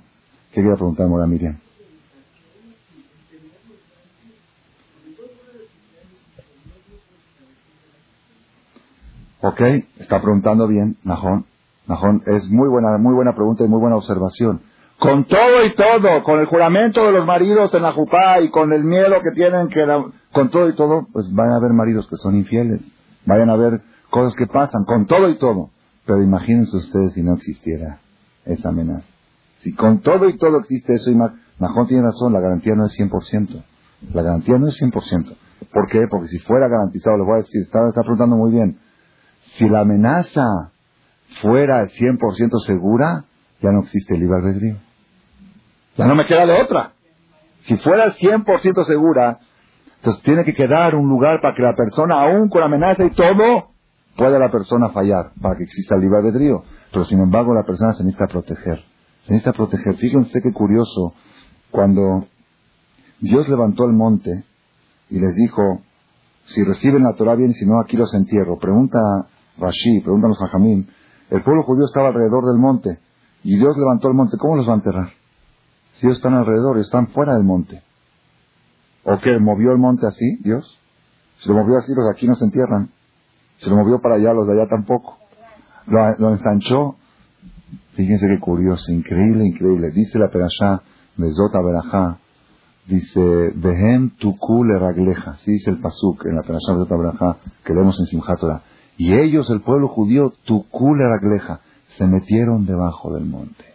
[0.54, 1.60] ¿qué quiere preguntar Mora Miriam?
[9.48, 9.62] Ok,
[10.00, 11.46] está preguntando bien, Najón.
[11.88, 14.62] Najón, es muy buena, muy buena pregunta y muy buena observación.
[14.98, 18.74] Con todo y todo, con el juramento de los maridos en la jupá y con
[18.74, 19.86] el miedo que tienen que,
[20.34, 22.82] con todo y todo, pues van a haber maridos que son infieles.
[23.28, 25.70] Vayan a ver cosas que pasan, con todo y todo.
[26.08, 28.00] Pero imagínense ustedes si no existiera
[28.46, 29.06] esa amenaza.
[29.60, 31.18] Si con todo y todo existe eso, y
[31.60, 33.64] Najón tiene razón, la garantía no es 100%.
[34.12, 35.36] La garantía no es 100%.
[35.72, 36.08] ¿Por qué?
[36.10, 38.80] Porque si fuera garantizado, les voy a decir, está, está preguntando muy bien,
[39.58, 40.72] si la amenaza
[41.42, 43.26] fuera 100% segura,
[43.62, 44.78] ya no existe el libre albedrío.
[45.98, 46.92] Ya no me queda de otra.
[47.62, 49.40] Si fuera 100% segura,
[49.98, 53.70] entonces tiene que quedar un lugar para que la persona, aún con amenaza y todo,
[54.16, 56.64] pueda la persona fallar, para que exista el libre albedrío.
[56.92, 58.84] Pero sin embargo, la persona se necesita proteger.
[59.26, 59.96] Se necesita proteger.
[59.98, 61.14] Fíjense qué curioso,
[61.72, 62.28] cuando
[63.20, 64.30] Dios levantó el monte
[65.10, 65.82] y les dijo,
[66.46, 68.60] si reciben la Torah bien, si no, aquí los entierro.
[68.60, 69.00] Pregunta
[69.58, 70.88] Rashi, preguntan los Jajamín,
[71.30, 73.00] el pueblo judío estaba alrededor del monte
[73.44, 75.10] y Dios levantó el monte, ¿cómo los va a enterrar?
[75.94, 77.82] Si ellos están alrededor, están fuera del monte.
[79.04, 79.40] ¿O qué?
[79.40, 80.80] ¿Movió el monte así, Dios?
[81.40, 82.90] Si lo movió así, los de aquí no se entierran.
[83.58, 85.18] Si lo movió para allá, los de allá tampoco.
[85.88, 86.96] Lo, ensanchó.
[87.94, 89.92] Fíjense qué curioso, increíble, increíble.
[89.92, 90.82] Dice la perashá,
[91.16, 92.18] Mezota Berajá,
[92.88, 95.36] dice, Behem tukule ragleja.
[95.38, 98.40] Sí dice el pasuk en la perashá Mezota Berajá, que leemos en Simchat
[98.98, 101.62] y ellos, el pueblo judío, Tukul Ragleja,
[101.98, 103.66] se metieron debajo del monte.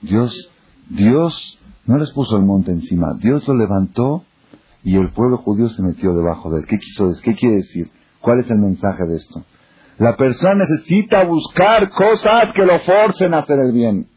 [0.00, 0.50] Dios,
[0.88, 4.24] Dios no les puso el monte encima, Dios lo levantó
[4.84, 6.66] y el pueblo judío se metió debajo de él.
[6.66, 7.22] ¿Qué quiso decir?
[7.22, 7.90] ¿Qué quiere decir?
[8.20, 9.44] ¿Cuál es el mensaje de esto?
[9.98, 14.08] La persona necesita buscar cosas que lo forcen a hacer el bien.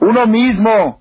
[0.00, 1.00] Uno mismo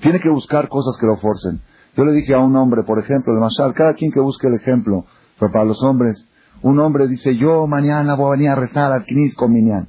[0.00, 1.60] tiene que buscar cosas que lo forcen.
[1.96, 4.54] Yo le dije a un hombre, por ejemplo, el Mashal, cada quien que busque el
[4.54, 5.06] ejemplo,
[5.38, 6.28] pero para los hombres,
[6.66, 9.88] un hombre dice, yo mañana voy a venir a rezar al Knis con Minyan.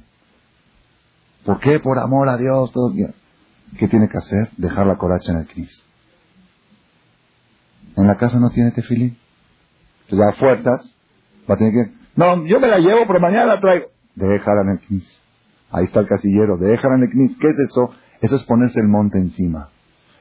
[1.44, 1.80] ¿Por qué?
[1.80, 2.70] Por amor a Dios.
[2.70, 3.14] Todo bien.
[3.78, 4.50] ¿Qué tiene que hacer?
[4.56, 5.84] Dejar la coracha en el Knis.
[7.96, 9.18] En la casa no tiene tefilín.
[10.02, 10.94] Entonces ya fuerzas
[11.50, 11.92] va a tener que...
[12.14, 13.86] No, yo me la llevo, pero mañana la traigo.
[14.14, 15.20] Déjala en el Knis.
[15.72, 16.58] Ahí está el casillero.
[16.58, 17.36] Déjala en el Knis.
[17.40, 17.90] ¿Qué es eso?
[18.20, 19.70] Eso es ponerse el monte encima.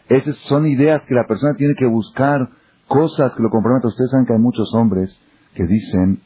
[0.10, 2.50] Esas son ideas que la persona tiene que buscar,
[2.88, 3.90] cosas que lo comprometan.
[3.90, 5.20] Ustedes saben que hay muchos hombres
[5.54, 6.22] que dicen,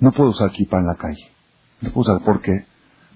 [0.00, 1.26] no puedo usar kipa en la calle.
[1.80, 2.66] No puedo usar, ¿por qué?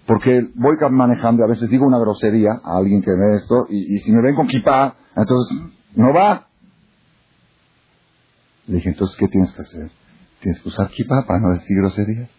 [0.07, 4.13] Porque voy manejando, a veces digo una grosería a alguien que ve esto, y, si
[4.13, 5.57] me ven con kipa, entonces
[5.95, 6.49] no va.
[8.67, 9.91] Le dije, entonces, ¿qué tienes que hacer?
[10.41, 12.31] Tienes que usar kipa para no decir groserías.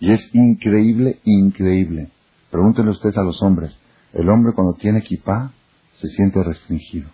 [0.00, 2.10] Y es increíble, increíble.
[2.50, 3.78] Pregúntenle ustedes a los hombres.
[4.12, 5.52] El hombre cuando tiene kipa
[5.94, 7.08] se siente restringido.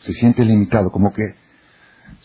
[0.00, 1.34] Se siente limitado, como que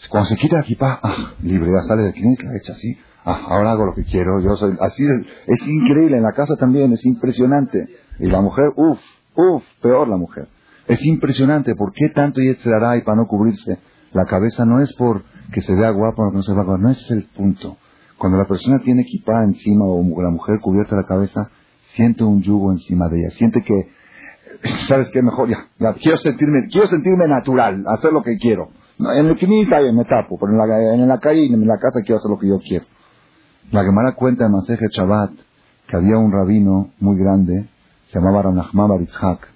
[0.09, 3.71] cuando se quita la equipa, ah, libre, ya sale cliente, la echa así, ah, ahora
[3.71, 5.03] hago lo que quiero, yo soy, así
[5.47, 7.87] es, increíble, en la casa también, es impresionante.
[8.19, 8.99] Y la mujer, uff,
[9.35, 10.47] uff, peor la mujer.
[10.87, 13.79] Es impresionante, ¿por qué tanto y y para no cubrirse?
[14.13, 16.89] La cabeza no es por que se vea guapa o no se vea guapa, no
[16.89, 17.77] es el punto.
[18.17, 21.49] Cuando la persona tiene equipa encima o la mujer cubierta la cabeza,
[21.95, 23.89] siente un yugo encima de ella, siente que,
[24.87, 25.21] ¿sabes qué?
[25.21, 28.69] Mejor ya, ya quiero sentirme, quiero sentirme natural, hacer lo que quiero
[28.99, 32.01] en el Kini está me tapo, pero en la, en la calle en la casa
[32.05, 32.85] quiero hacer lo que yo quiero.
[33.71, 35.31] La Gemara cuenta en Maseje Chabat
[35.87, 37.67] que había un rabino muy grande,
[38.07, 39.47] se llamaba Ranachma Baritzhak.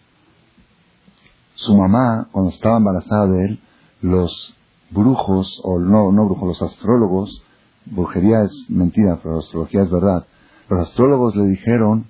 [1.55, 3.59] Su mamá, cuando estaba embarazada de él,
[4.01, 4.55] los
[4.91, 7.43] brujos, o no, no brujos, los astrólogos,
[7.85, 10.25] brujería es mentira, pero astrología es verdad,
[10.69, 12.05] los astrólogos le dijeron,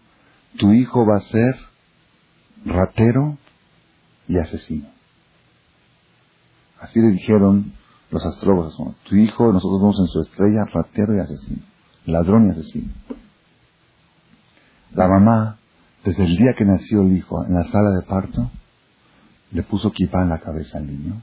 [0.57, 1.55] tu hijo va a ser
[2.65, 3.37] ratero
[4.27, 4.87] y asesino.
[6.79, 7.73] Así le dijeron
[8.11, 8.77] los astrólogos.
[9.03, 11.61] Tu hijo, nosotros vemos en su estrella ratero y asesino,
[12.05, 12.93] ladrón y asesino.
[14.93, 15.57] La mamá,
[16.03, 18.49] desde el día que nació el hijo en la sala de parto,
[19.51, 21.21] le puso kipa en la cabeza al niño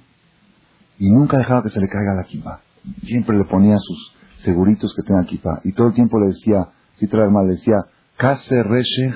[0.99, 2.61] y nunca dejaba que se le caiga la kipa.
[3.03, 7.07] Siempre le ponía sus seguritos que tenga kipa y todo el tiempo le decía, si
[7.07, 7.87] trae mal, le decía,
[8.17, 9.15] Kase Reshech,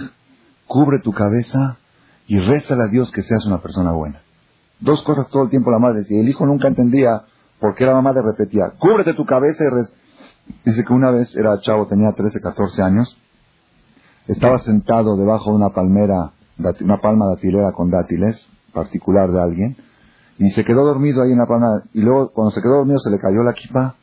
[0.66, 1.78] cubre tu cabeza
[2.26, 4.22] y rézale a Dios que seas una persona buena.
[4.80, 6.20] Dos cosas todo el tiempo la madre decía.
[6.20, 7.22] El hijo nunca entendía
[7.60, 9.66] por qué la mamá le repetía, cúbrete tu cabeza y
[10.64, 13.16] Dice que una vez era chavo, tenía 13, 14 años,
[14.26, 16.32] estaba sentado debajo de una palmera,
[16.80, 19.76] una palma datilera con dátiles, particular de alguien,
[20.38, 23.10] y se quedó dormido ahí en la palma, y luego cuando se quedó dormido se
[23.10, 23.94] le cayó la equipa,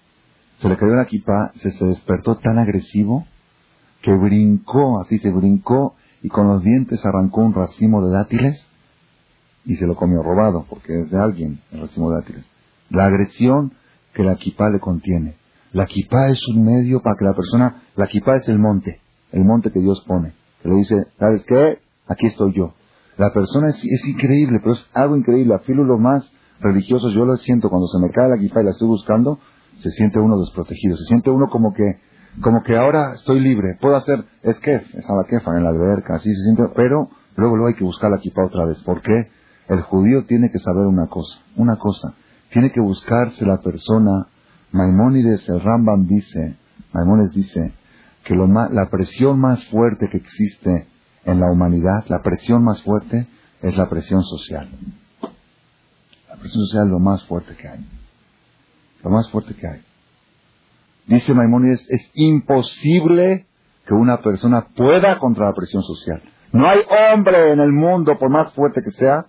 [0.59, 3.25] se le cayó la equipa, se, se despertó tan agresivo
[4.01, 8.66] que brincó, así se brincó, y con los dientes arrancó un racimo de dátiles
[9.67, 12.45] y se lo comió robado, porque es de alguien el racimo de dátiles.
[12.89, 13.73] La agresión
[14.13, 15.35] que la equipa le contiene.
[15.73, 19.01] La equipa es un medio para que la persona, la equipa es el monte,
[19.33, 21.79] el monte que Dios pone, que le dice, ¿sabes qué?
[22.07, 22.73] Aquí estoy yo.
[23.17, 25.53] La persona es, es increíble, pero es algo increíble.
[25.53, 28.63] A filo lo más religiosos yo lo siento cuando se me cae la equipa y
[28.63, 29.37] la estoy buscando,
[29.79, 31.99] se siente uno desprotegido, se siente uno como que,
[32.41, 35.69] como que ahora estoy libre, puedo hacer, es que, es a la quefa en la
[35.71, 38.81] alberca, así se siente, pero luego luego hay que buscar la equipa otra vez.
[38.83, 39.27] ¿Por qué?
[39.67, 42.13] El judío tiene que saber una cosa, una cosa,
[42.51, 44.27] tiene que buscarse la persona.
[44.71, 46.55] Maimónides, el Rambam dice,
[46.93, 47.73] Maimónides dice
[48.23, 50.87] que la presión más fuerte que existe
[51.25, 53.27] en la humanidad, la presión más fuerte
[53.61, 54.69] es la presión social.
[56.29, 57.85] La presión social es lo más fuerte que hay.
[59.03, 59.81] Lo más fuerte que hay.
[61.07, 63.45] Dice Maimónides, es imposible
[63.85, 66.21] que una persona pueda contra la presión social.
[66.51, 66.79] No hay
[67.13, 69.25] hombre en el mundo, por más fuerte que sea,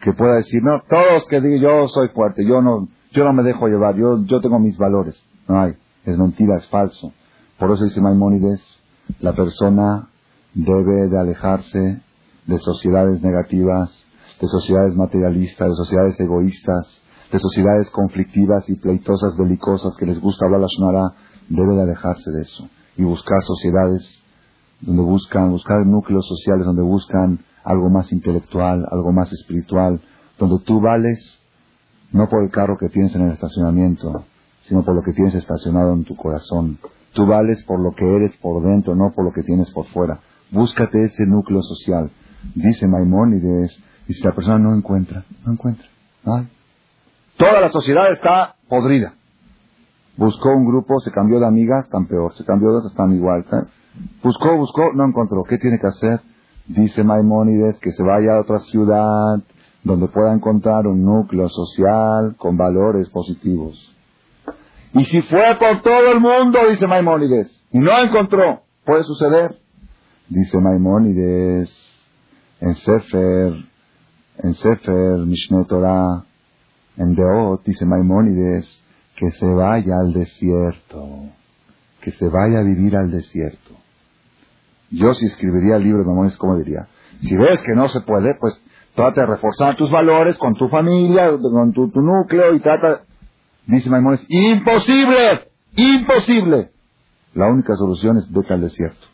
[0.00, 3.42] que pueda decir, no, todos que digan, yo soy fuerte, yo no, yo no me
[3.42, 5.22] dejo llevar, yo, yo tengo mis valores.
[5.46, 7.12] No hay, es mentira, es falso.
[7.58, 8.80] Por eso dice Maimónides,
[9.20, 10.08] la persona
[10.54, 12.02] debe de alejarse
[12.46, 14.06] de sociedades negativas,
[14.40, 20.46] de sociedades materialistas, de sociedades egoístas, de sociedades conflictivas y pleitosas, belicosas, que les gusta
[20.46, 21.14] hablar la sonara,
[21.48, 24.22] debe de alejarse de eso y buscar sociedades
[24.80, 30.00] donde buscan, buscar núcleos sociales donde buscan algo más intelectual, algo más espiritual,
[30.38, 31.40] donde tú vales
[32.12, 34.24] no por el carro que tienes en el estacionamiento,
[34.62, 36.78] sino por lo que tienes estacionado en tu corazón.
[37.12, 40.20] Tú vales por lo que eres por dentro, no por lo que tienes por fuera.
[40.50, 42.10] Búscate ese núcleo social.
[42.54, 45.86] Dice Maimónides, y si la persona no encuentra, no encuentra.
[47.36, 49.14] Toda la sociedad está podrida.
[50.16, 53.44] Buscó un grupo, se cambió de amigas, están peor, se cambió de otras, están igual.
[54.22, 55.44] Buscó, buscó, no encontró.
[55.44, 56.20] ¿Qué tiene que hacer?
[56.72, 59.42] Dice Maimónides que se vaya a otra ciudad
[59.82, 63.92] donde pueda encontrar un núcleo social con valores positivos.
[64.92, 69.58] Y si fue por todo el mundo, dice Maimónides, y no encontró, puede suceder.
[70.28, 71.76] Dice Maimónides
[72.60, 73.52] en Sefer,
[74.38, 76.24] en Sefer, Mishneh Torah,
[76.96, 78.80] en Deot, dice Maimónides,
[79.16, 81.30] que se vaya al desierto,
[82.00, 83.59] que se vaya a vivir al desierto.
[84.90, 86.88] Yo si escribiría el libro de Maimónides, ¿cómo diría?
[87.20, 88.60] Si ves que no se puede, pues
[88.94, 93.02] trata de reforzar tus valores con tu familia, con tu, núcleo y trata...
[93.66, 96.70] Dice Maimónides, imposible, imposible.
[97.34, 99.06] La única solución es vete al desierto.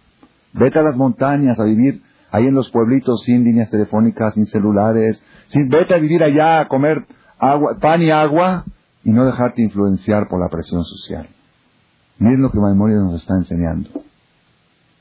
[0.54, 5.22] Vete a las montañas a vivir ahí en los pueblitos sin líneas telefónicas, sin celulares.
[5.48, 7.04] Sin, vete a vivir allá a comer
[7.38, 8.64] agua, pan y agua
[9.04, 11.28] y no dejarte influenciar por la presión social.
[12.18, 14.05] Miren lo que Maimónides nos está enseñando.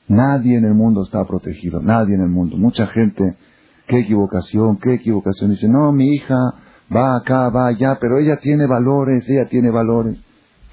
[0.07, 2.57] Nadie en el mundo está protegido, nadie en el mundo.
[2.57, 3.37] Mucha gente,
[3.87, 5.49] qué equivocación, qué equivocación.
[5.49, 6.37] Dice, no, mi hija
[6.95, 10.17] va acá, va allá, pero ella tiene valores, ella tiene valores.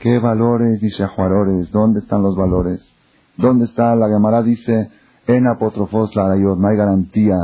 [0.00, 0.80] ¿Qué valores?
[0.80, 2.80] Dice Ajuarores, ¿dónde están los valores?
[3.36, 3.94] ¿Dónde está?
[3.94, 4.90] La Gemara dice,
[5.26, 7.36] en apotrofos la no hay garantía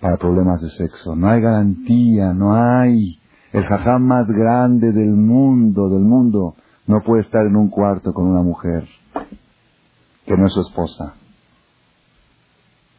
[0.00, 3.18] para problemas de sexo, no hay garantía, no hay.
[3.52, 6.54] El jajam más grande del mundo, del mundo,
[6.86, 8.86] no puede estar en un cuarto con una mujer
[10.28, 11.14] que no es su esposa.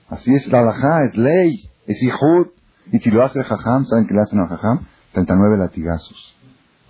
[0.10, 2.48] Así es la halajá, es ley, es hijud.
[2.92, 4.88] Y si lo hace el jajam, ¿saben qué le hacen al jajam?
[5.14, 6.36] 39 latigazos.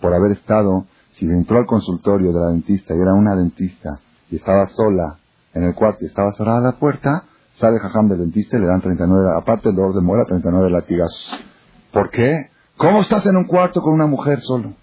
[0.01, 3.99] Por haber estado, si entró al consultorio de la dentista y era una dentista
[4.31, 5.17] y estaba sola
[5.53, 7.25] en el cuarto y estaba cerrada la puerta,
[7.55, 10.69] sale el jajam del dentista y le dan 39, aparte del dolor de muela, 39
[10.71, 11.31] latigazos.
[11.91, 12.49] ¿Por qué?
[12.77, 14.73] ¿Cómo estás en un cuarto con una mujer solo?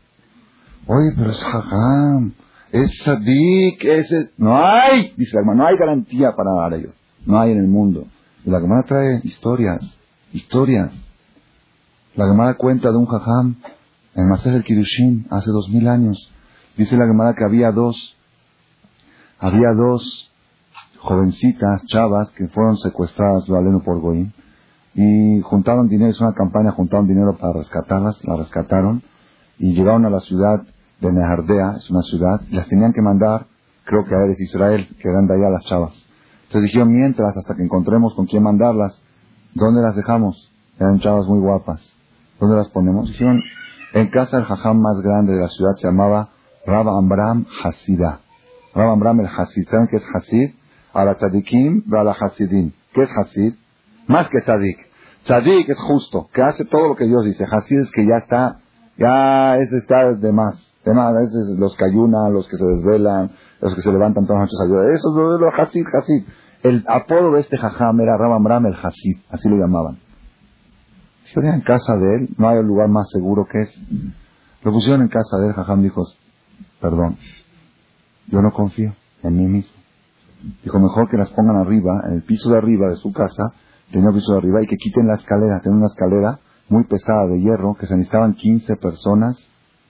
[0.86, 2.34] Oye, pero es jajam
[2.72, 4.32] es sadik, es...
[4.36, 6.94] No hay, dice la hermana, no hay garantía para dar a ellos.
[7.24, 8.06] No hay en el mundo.
[8.44, 9.80] Y la hermana trae historias,
[10.32, 10.92] historias.
[12.14, 13.56] La Gemara cuenta de un jajam
[14.14, 16.30] en Masej el Kirushin hace dos mil años.
[16.76, 18.16] Dice la Gemara que había dos,
[19.38, 20.30] había dos
[20.98, 24.32] jovencitas, chavas, que fueron secuestradas, lo por Goim,
[24.94, 29.02] y juntaron dinero, es una campaña, juntaron dinero para rescatarlas, la rescataron,
[29.58, 30.62] y llegaron a la ciudad
[31.00, 33.46] de Nehardea, es una ciudad, y las tenían que mandar,
[33.84, 35.92] creo que a Eres Israel, que eran de allá las chavas.
[36.44, 39.00] Entonces dijeron, mientras, hasta que encontremos con quién mandarlas,
[39.54, 40.52] ¿dónde las dejamos?
[40.78, 41.92] Eran chavas muy guapas.
[42.38, 43.08] ¿Dónde las ponemos?
[43.08, 43.42] Dijeron,
[43.94, 46.30] en casa del jajam más grande de la ciudad se llamaba
[46.66, 48.20] Rab Amram Hasida.
[48.74, 49.66] Rab Amram el Hasid.
[49.68, 50.54] ¿Saben qué es Hasid?
[50.92, 52.72] A la tzadikim, a la Hasidim.
[52.92, 53.54] ¿Qué es Hasid?
[54.06, 54.78] Más que tzadik.
[55.24, 57.44] Tzadik es justo, que hace todo lo que Dios dice.
[57.50, 58.60] Hasid es que ya está,
[58.98, 60.65] ya es estar de más.
[60.86, 64.42] De más, es los que ayunan, los que se desvelan, los que se levantan todas
[64.42, 64.94] las noches a ayudar.
[64.94, 66.26] Eso es lo de Hasid, Hasid.
[66.62, 69.98] El apodo de este jajam era Rab Amram el Hasid, así lo llamaban.
[71.24, 73.82] Dijo, en casa de él, no hay lugar más seguro que es.
[74.62, 76.04] Lo pusieron en casa de él, jajam dijo,
[76.80, 77.16] perdón,
[78.28, 79.74] yo no confío en mí mismo.
[80.62, 83.52] Dijo, mejor que las pongan arriba, en el piso de arriba de su casa,
[83.90, 85.60] tenía el piso de arriba, y que quiten la escalera.
[85.62, 89.36] Tenía una escalera muy pesada de hierro, que se necesitaban 15 personas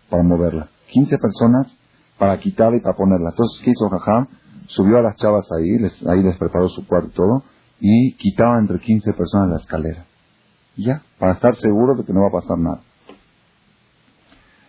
[0.08, 0.70] para moverla.
[0.88, 1.76] 15 personas
[2.18, 3.30] para quitarla y para ponerla.
[3.30, 4.28] Entonces, ¿qué hizo Jajam?
[4.66, 7.42] Subió a las chavas ahí, les, ahí les preparó su cuarto y todo,
[7.80, 10.06] y quitaba entre 15 personas la escalera.
[10.76, 12.80] Ya, para estar seguro de que no va a pasar nada.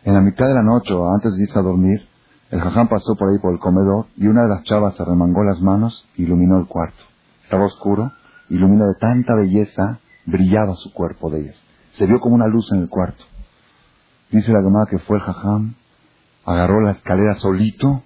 [0.04, 2.08] En la mitad de la noche, antes de irse a dormir,
[2.50, 5.44] el jajam pasó por ahí por el comedor y una de las chavas se remangó
[5.44, 7.04] las manos y iluminó el cuarto.
[7.44, 8.14] Estaba oscuro,
[8.50, 11.62] iluminó de tanta belleza, brillaba su cuerpo de ellas.
[11.94, 13.26] Se vio como una luz en el cuarto.
[14.32, 15.76] Dice la llamada que fue el jajam,
[16.48, 18.04] agarró la escalera solito,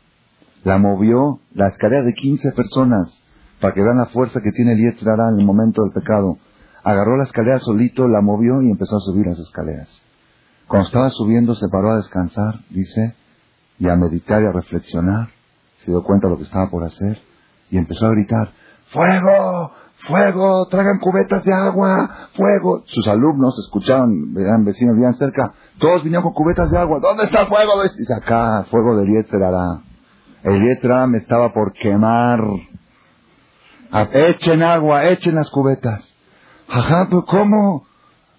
[0.63, 3.23] la movió, la escalera de 15 personas,
[3.59, 6.39] para que vean la fuerza que tiene el Yetzirah en el momento del pecado.
[6.83, 10.01] Agarró la escalera solito, la movió y empezó a subir las escaleras.
[10.67, 13.13] Cuando estaba subiendo se paró a descansar, dice,
[13.77, 15.29] y a meditar y a reflexionar.
[15.85, 17.19] Se dio cuenta de lo que estaba por hacer
[17.69, 18.49] y empezó a gritar,
[18.87, 19.71] ¡Fuego!
[20.07, 20.67] ¡Fuego!
[20.67, 22.29] ¡Traigan cubetas de agua!
[22.33, 22.83] ¡Fuego!
[22.85, 26.99] Sus alumnos escuchaban, veían vecinos, vivían cerca, todos vinieron con cubetas de agua.
[27.01, 27.73] ¿Dónde está el fuego?
[27.83, 29.81] Dice acá, fuego del Yetzerara.
[30.43, 32.39] El Yetzerara me estaba por quemar.
[34.13, 36.15] Echen agua, echen las cubetas.
[36.67, 37.85] Jajam, pero ¿cómo?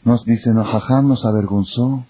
[0.05, 2.05] Nos dice, no, Jajam nos avergonzó.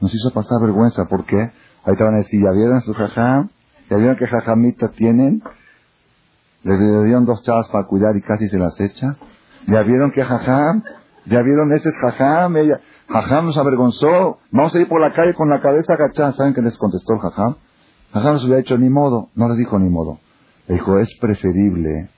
[0.00, 1.04] Nos hizo pasar vergüenza.
[1.06, 1.52] ¿Por qué?
[1.84, 3.50] Ahí te van a decir, ¿ya vieron su Jajam?
[3.90, 5.42] ¿Ya vieron qué Jajamita tienen?
[6.64, 9.16] Le dieron dos chavas para cuidar y casi se las echa.
[9.66, 10.82] ¿Ya vieron qué Jajam?
[11.26, 12.56] ¿Ya vieron ese es Jajam?
[12.56, 14.38] Ella, Jajam nos avergonzó.
[14.50, 16.32] Vamos a ir por la calle con la cabeza agachada.
[16.32, 17.56] ¿Saben qué les contestó el Jajam?
[18.12, 19.28] Jajam nos hubiera dicho ni modo.
[19.34, 20.18] No les dijo ni modo.
[20.66, 22.08] Le dijo, es preferible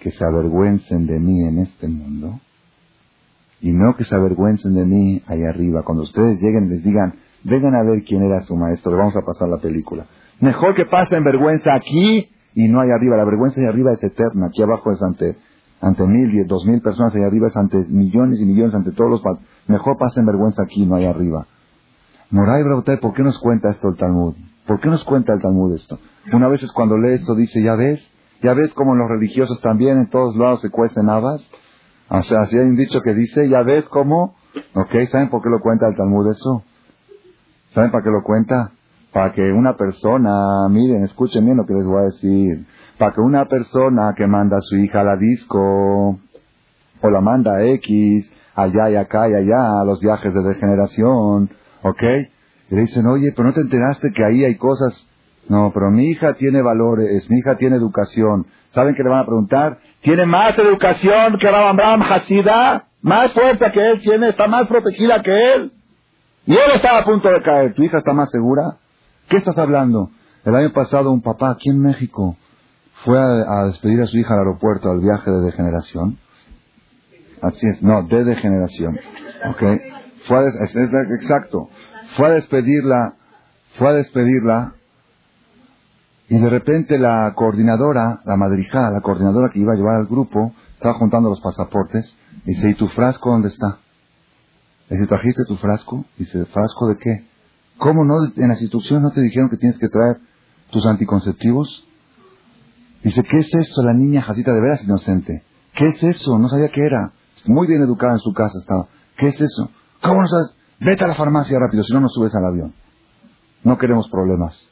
[0.00, 2.40] que se avergüencen de mí en este mundo
[3.60, 5.82] y no que se avergüencen de mí ahí arriba.
[5.82, 9.16] Cuando ustedes lleguen y les digan, vengan a ver quién era su maestro, le vamos
[9.16, 10.06] a pasar la película.
[10.40, 13.16] Mejor que pasen vergüenza aquí y no ahí arriba.
[13.16, 14.46] La vergüenza ahí arriba es eterna.
[14.46, 15.36] Aquí abajo es ante,
[15.80, 19.10] ante mil, y dos mil personas, ahí arriba es ante millones y millones, ante todos
[19.10, 19.22] los...
[19.66, 21.46] Mejor pasen vergüenza aquí, no ahí arriba.
[22.30, 24.34] Moray Brautay, ¿por qué nos cuenta esto el Talmud?
[24.66, 25.98] ¿Por qué nos cuenta el Talmud esto?
[26.32, 28.00] Una vez es cuando lee esto dice, ya ves,
[28.42, 31.42] ya ves como los religiosos también en todos lados se cuecen habas.
[32.08, 34.34] O sea, así hay un dicho que dice, ya ves cómo,
[34.74, 36.62] ok, ¿saben por qué lo cuenta el Talmud eso?
[37.70, 38.72] ¿Saben para qué lo cuenta?
[39.12, 42.66] Para que una persona, miren, escuchen bien lo que les voy a decir,
[42.98, 46.18] para que una persona que manda a su hija a la disco,
[47.02, 51.50] o la manda a X, allá y acá y allá, a los viajes de degeneración,
[51.82, 52.02] ok,
[52.70, 55.06] y le dicen, oye, pero no te enteraste que ahí hay cosas
[55.50, 58.46] no, pero mi hija tiene valores, mi hija tiene educación.
[58.70, 59.78] ¿Saben qué le van a preguntar?
[60.00, 62.84] ¿Tiene más educación que Rabam Hasida?
[63.02, 64.28] ¿Más fuerza que él tiene?
[64.28, 65.72] ¿Está más protegida que él?
[66.46, 67.74] Y él estaba a punto de caer.
[67.74, 68.76] ¿Tu hija está más segura?
[69.30, 70.10] ¿Qué estás hablando?
[70.44, 72.36] El año pasado un papá aquí en México
[73.04, 76.18] fue a, despedir a su hija al aeropuerto al viaje de degeneración.
[77.40, 78.98] Así es, no, de degeneración.
[79.48, 79.62] Ok.
[80.26, 81.68] Fue a, es, exacto.
[82.16, 83.14] Fue a despedirla,
[83.78, 84.74] fue a despedirla
[86.28, 90.52] y de repente la coordinadora, la madrijada, la coordinadora que iba a llevar al grupo,
[90.74, 92.16] estaba juntando los pasaportes.
[92.44, 93.78] Dice, ¿y tu frasco dónde está?
[94.88, 96.04] Dice, ¿trajiste tu frasco?
[96.18, 97.29] Dice, ¿frasco de qué?
[97.80, 98.14] ¿Cómo no?
[98.36, 100.18] En las instrucciones no te dijeron que tienes que traer
[100.70, 101.86] tus anticonceptivos.
[103.02, 103.82] Dice, ¿qué es eso?
[103.82, 105.42] La niña Jacita de veras inocente.
[105.74, 106.38] ¿Qué es eso?
[106.38, 107.12] No sabía qué era.
[107.46, 108.86] Muy bien educada en su casa estaba.
[109.16, 109.70] ¿Qué es eso?
[110.02, 110.54] ¿Cómo no sabes?
[110.78, 112.74] Vete a la farmacia rápido, si no, no subes al avión.
[113.64, 114.68] No queremos problemas.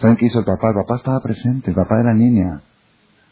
[0.00, 0.68] ¿Saben qué hizo el papá?
[0.68, 2.60] El papá estaba presente, el papá de la niña.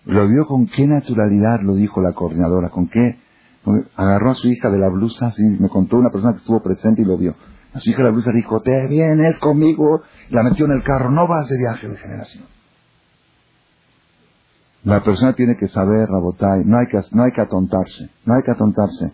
[0.06, 3.18] Lo vio con qué naturalidad, lo dijo la coordinadora, con qué.
[3.96, 7.02] Agarró a su hija de la blusa, así, me contó una persona que estuvo presente
[7.02, 7.34] y lo vio.
[7.72, 11.10] A su hija de la blusa dijo, te vienes conmigo, la metió en el carro,
[11.10, 12.44] no vas de viaje de generación.
[14.84, 18.42] La persona tiene que saber, Rabotay, no hay que, no hay que atontarse, no hay
[18.42, 19.12] que atontarse.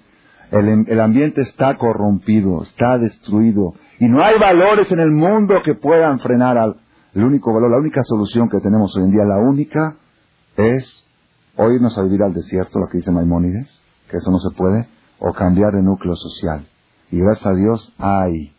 [0.50, 5.74] El, el ambiente está corrompido, está destruido, y no hay valores en el mundo que
[5.74, 6.76] puedan frenar al,
[7.14, 9.96] el único valor, la única solución que tenemos hoy en día, la única,
[10.56, 11.06] es
[11.56, 14.88] o irnos a vivir al desierto, lo que dice Maimónides, que eso no se puede,
[15.18, 16.66] o cambiar de núcleo social.
[17.10, 18.52] Y gracias a Dios hay.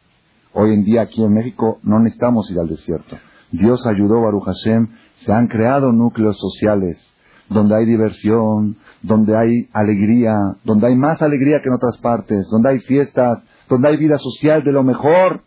[0.54, 3.18] Hoy en día aquí en México no necesitamos ir al desierto.
[3.52, 4.88] Dios ayudó a Baruch Hashem,
[5.18, 7.14] se han creado núcleos sociales
[7.50, 12.70] donde hay diversión, donde hay alegría, donde hay más alegría que en otras partes, donde
[12.70, 15.42] hay fiestas, donde hay vida social de lo mejor.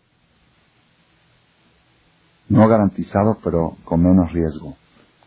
[2.49, 4.75] No garantizado, pero con menos riesgo.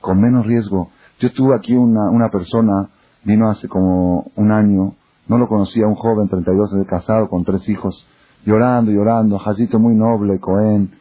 [0.01, 0.91] Con menos riesgo.
[1.19, 2.91] Yo tuve aquí una, una persona,
[3.27, 4.95] vino hace como un año,
[5.27, 8.09] no lo conocía, un joven, 32 de casado, con tres hijos,
[8.45, 10.93] llorando, llorando, Jacito muy noble, Cohen,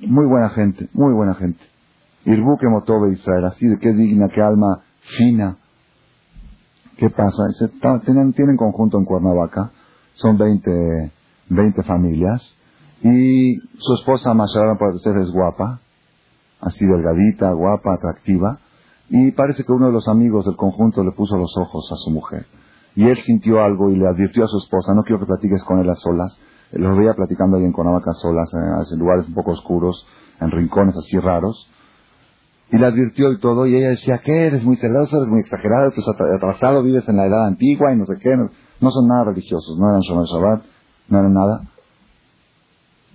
[0.00, 1.62] muy buena gente, muy buena gente.
[2.24, 5.56] Irbu que motove Israel, así de qué digna, qué alma fina.
[6.96, 7.44] ¿Qué pasa?
[8.04, 9.70] tienen, tienen conjunto en Cuernavaca,
[10.14, 11.12] son 20,
[11.50, 12.56] 20 familias,
[13.02, 15.78] y su esposa Masharana para ustedes es guapa,
[16.60, 18.58] así delgadita, guapa, atractiva,
[19.08, 22.10] y parece que uno de los amigos del conjunto le puso los ojos a su
[22.10, 22.46] mujer.
[22.96, 25.78] Y él sintió algo y le advirtió a su esposa, no quiero que platiques con
[25.78, 26.40] él a solas.
[26.72, 30.06] Los veía platicando ahí en Cuernavaca solas, eh, en lugares un poco oscuros,
[30.40, 31.70] en rincones así raros.
[32.70, 34.46] Y le advirtió y todo, y ella decía, ¿qué?
[34.46, 38.06] Eres muy celoso, eres muy exagerado, estás atrasado, vives en la edad antigua y no
[38.06, 38.36] sé qué.
[38.36, 40.64] No, son nada religiosos, no eran Shomer Shabbat,
[41.08, 41.60] no eran nada.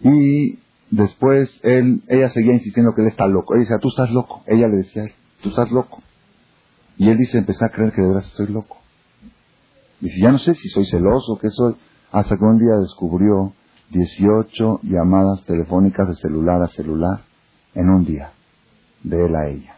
[0.04, 3.56] Y después él, ella seguía insistiendo que él está loco.
[3.56, 4.42] Ella decía, tú estás loco.
[4.46, 5.04] Ella le decía,
[5.42, 6.02] tú estás loco.
[6.98, 8.78] Y él dice, empecé a creer que de verdad estoy loco.
[10.00, 11.76] Dice, ya no sé si soy celoso, qué soy.
[12.12, 13.54] Hasta que un día descubrió
[13.90, 17.22] 18 llamadas telefónicas de celular a celular
[17.74, 18.32] en un día,
[19.04, 19.76] de él a ella.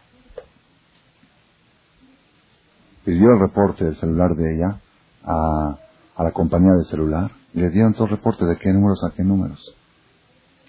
[3.04, 4.80] Pidió el reporte del celular de ella
[5.24, 5.78] a,
[6.16, 9.14] a la compañía de celular y le dieron todo el reporte de qué números a
[9.14, 9.76] qué números.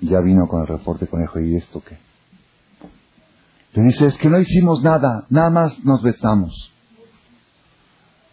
[0.01, 1.97] Y ya vino con el reporte conejo, ¿y esto qué?
[3.75, 6.71] Le dice, es que no hicimos nada, nada más nos besamos.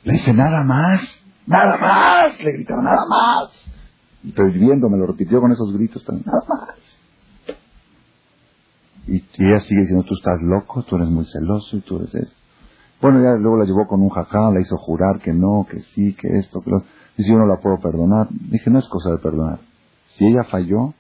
[0.05, 1.01] Le dice, nada más,
[1.47, 3.51] nada más, le gritaba, nada más.
[4.23, 4.49] Y pero
[4.89, 6.77] me lo repitió con esos gritos nada más.
[9.09, 12.33] Y, ella sigue diciendo, tú estás loco, tú eres muy celoso y tú eres.
[13.01, 16.15] Bueno, ya luego la llevó con un jajá, la hizo jurar que no, que sí,
[16.15, 16.85] que esto, que lo...
[17.17, 18.29] Dice, yo no la puedo perdonar.
[18.31, 19.59] Dije, no es cosa de perdonar.
[20.07, 20.95] Si ella falló,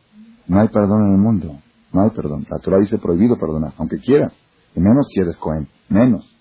[0.49, 1.61] no hay perdón en el mundo.
[1.93, 2.47] No hay perdón.
[2.51, 4.32] La Torah dice prohibido perdonar, aunque quieras.
[4.74, 5.68] Y menos si eres Cohen.
[5.88, 6.36] Menos.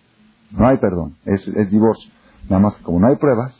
[0.52, 1.18] No hay perdón.
[1.26, 2.12] Es, es divorcio.
[2.50, 3.56] Nada más como no hay pruebas,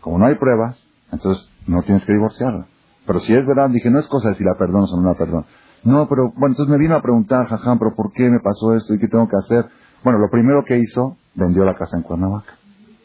[0.00, 2.66] como no hay pruebas, entonces no tienes que divorciarla.
[3.06, 5.18] Pero si es verdad, dije, no es cosa de si la perdonas o no la
[5.18, 5.46] perdonas.
[5.82, 8.94] No, pero bueno, entonces me vino a preguntar, jajam, pero ¿por qué me pasó esto
[8.94, 9.70] y qué tengo que hacer?
[10.04, 12.54] Bueno, lo primero que hizo, vendió la casa en Cuernavaca.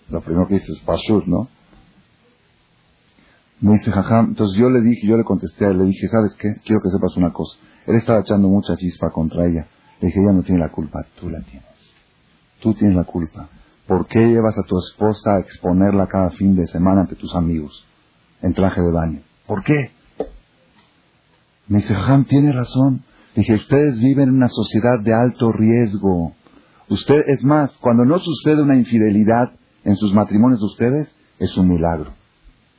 [0.10, 1.48] Lo primero que hizo es Pashut, ¿no?
[3.62, 6.56] Me dice, jajam, entonces yo le dije, yo le contesté, le dije, ¿sabes qué?
[6.66, 7.58] Quiero que sepas una cosa.
[7.88, 9.68] Él estaba echando mucha chispa contra ella.
[10.02, 11.66] Le dije, ella no tiene la culpa, tú la tienes.
[12.60, 13.48] Tú tienes la culpa.
[13.88, 17.86] ¿Por qué llevas a tu esposa a exponerla cada fin de semana ante tus amigos
[18.42, 19.22] en traje de baño?
[19.48, 19.92] ¿Por qué?
[21.68, 23.04] Me dice, Jajam, tiene razón.
[23.36, 26.34] Dije, ustedes viven en una sociedad de alto riesgo.
[26.90, 29.52] Usted, es más, cuando no sucede una infidelidad
[29.84, 32.14] en sus matrimonios de ustedes, es un milagro.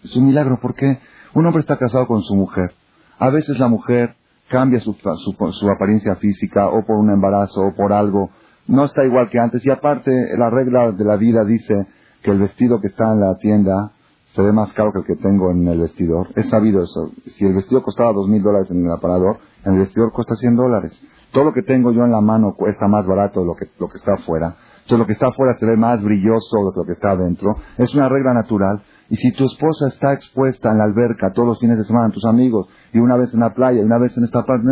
[0.02, 0.98] Es un milagro porque
[1.34, 2.72] un hombre está casado con su mujer.
[3.18, 4.14] A veces la mujer
[4.48, 8.30] cambia su, su apariencia física o por un embarazo o por algo
[8.68, 9.64] no está igual que antes.
[9.64, 11.86] Y aparte, la regla de la vida dice
[12.22, 13.92] que el vestido que está en la tienda
[14.34, 16.28] se ve más caro que el que tengo en el vestidor.
[16.34, 17.12] Es sabido eso.
[17.26, 20.56] Si el vestido costaba dos mil dólares en el aparador, en el vestidor cuesta cien
[20.56, 20.92] dólares.
[21.32, 23.88] Todo lo que tengo yo en la mano cuesta más barato de lo que, lo
[23.88, 24.56] que está afuera.
[24.76, 27.56] Entonces lo que está afuera se ve más brilloso de lo que está adentro.
[27.78, 28.82] Es una regla natural.
[29.08, 32.24] Y si tu esposa está expuesta en la alberca todos los fines de semana, tus
[32.24, 34.66] amigos, y una vez en la playa, y una vez en esta parte,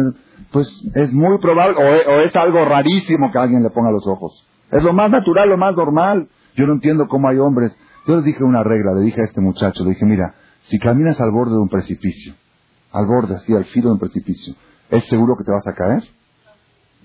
[0.51, 4.47] pues es muy probable, o, es algo rarísimo que alguien le ponga los ojos.
[4.71, 6.29] Es lo más natural, lo más normal.
[6.57, 7.77] Yo no entiendo cómo hay hombres.
[8.07, 11.21] Yo le dije una regla, le dije a este muchacho, le dije, mira, si caminas
[11.21, 12.35] al borde de un precipicio,
[12.93, 14.55] al borde, así, al filo de un precipicio,
[14.91, 16.03] ¿es seguro que te vas a caer?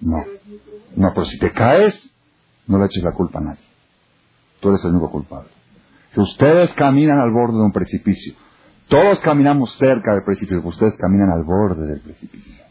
[0.01, 0.18] No.
[0.95, 2.11] No, pero si te caes,
[2.65, 3.64] no le eches la culpa a nadie.
[4.60, 5.59] Tú eres el único culpable
[6.14, 8.34] que ustedes caminan al borde de un precipicio.
[8.88, 12.64] Todos caminamos cerca del precipicio, ustedes caminan al borde del precipicio.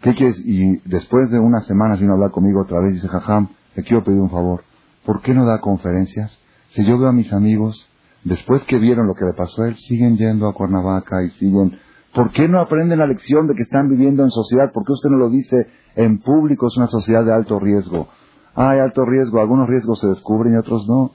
[0.00, 0.40] ¿Qué quieres?
[0.46, 3.82] Y después de unas semanas vino a hablar conmigo otra vez y dice, Jajam, le
[3.82, 4.62] quiero pedir un favor.
[5.04, 6.40] ¿Por qué no da conferencias?
[6.70, 7.90] Si yo veo a mis amigos,
[8.22, 11.78] después que vieron lo que le pasó a él, siguen yendo a Cuernavaca y siguen...
[12.14, 14.72] ¿Por qué no aprenden la lección de que están viviendo en sociedad?
[14.72, 16.66] ¿Por qué usted no lo dice en público?
[16.66, 18.08] Es una sociedad de alto riesgo.
[18.54, 21.12] Hay alto riesgo, algunos riesgos se descubren y otros no.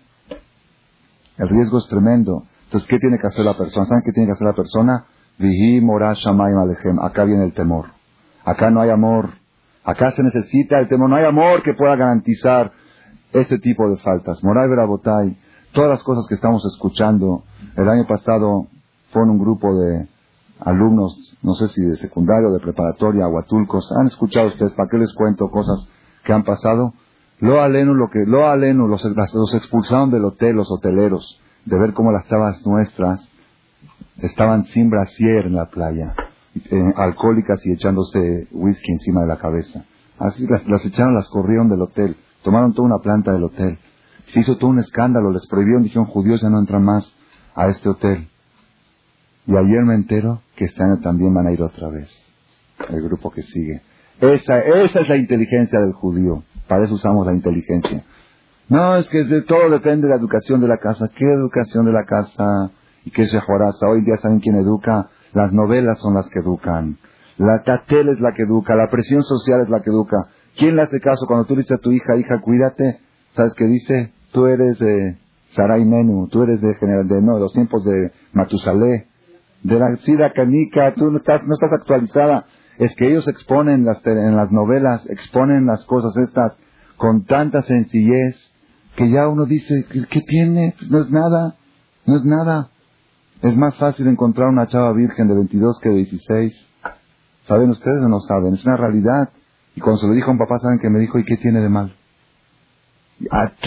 [1.43, 2.43] El riesgo es tremendo.
[2.65, 3.85] Entonces, ¿qué tiene que hacer la persona?
[3.85, 5.05] ¿Saben qué tiene que hacer la persona?
[7.01, 7.87] Acá viene el temor.
[8.45, 9.31] Acá no hay amor.
[9.83, 11.09] Acá se necesita el temor.
[11.09, 12.71] No hay amor que pueda garantizar
[13.33, 14.43] este tipo de faltas.
[14.43, 15.37] Moray Verabotay.
[15.73, 17.43] todas las cosas que estamos escuchando.
[17.75, 18.67] El año pasado
[19.11, 20.07] fue un grupo de
[20.59, 23.91] alumnos, no sé si de secundario, de preparatoria, aguatulcos.
[23.99, 24.73] ¿Han escuchado ustedes?
[24.73, 25.89] ¿Para qué les cuento cosas
[26.23, 26.93] que han pasado?
[27.43, 31.91] Lo aleno, lo que, lo aleno, los, los expulsaron del hotel, los hoteleros, de ver
[31.91, 33.29] cómo las chavas nuestras
[34.19, 36.15] estaban sin brasier en la playa,
[36.55, 39.83] eh, alcohólicas y echándose whisky encima de la cabeza.
[40.19, 43.77] Así las, echaron, las corrieron del hotel, tomaron toda una planta del hotel.
[44.27, 47.13] Se hizo todo un escándalo, les prohibieron, dijeron judíos ya no entran más
[47.55, 48.29] a este hotel.
[49.47, 52.09] Y ayer me entero que este año también van a ir otra vez,
[52.87, 53.81] el grupo que sigue.
[54.21, 58.03] Esa, esa es la inteligencia del judío, para eso usamos la inteligencia.
[58.69, 61.09] No, es que todo depende de la educación de la casa.
[61.15, 62.71] ¿Qué educación de la casa?
[63.05, 63.87] ¿Y qué es Jehoraza?
[63.87, 65.09] Hoy día saben quién educa.
[65.33, 66.97] Las novelas son las que educan.
[67.37, 68.75] La tele es la que educa.
[68.75, 70.17] La presión social es la que educa.
[70.55, 72.99] ¿Quién le hace caso cuando tú dices a tu hija, hija, cuídate?
[73.35, 74.13] ¿Sabes qué dice?
[74.31, 75.17] Tú eres de
[75.49, 79.07] Sarai Menu, tú eres de general de no, de los tiempos de Matusalé,
[79.63, 82.45] de la Sida Canica, tú no estás, no estás actualizada.
[82.77, 86.53] Es que ellos exponen las, en las novelas, exponen las cosas estas
[86.97, 88.51] con tanta sencillez
[88.95, 90.75] que ya uno dice, ¿qué tiene?
[90.77, 91.55] Pues no es nada,
[92.05, 92.69] no es nada.
[93.41, 96.67] Es más fácil encontrar una chava virgen de 22 que de 16.
[97.43, 98.53] ¿Saben ustedes o no saben?
[98.53, 99.29] Es una realidad.
[99.75, 101.19] Y cuando se lo dijo a un papá, ¿saben qué me dijo?
[101.19, 101.95] ¿Y qué tiene de mal?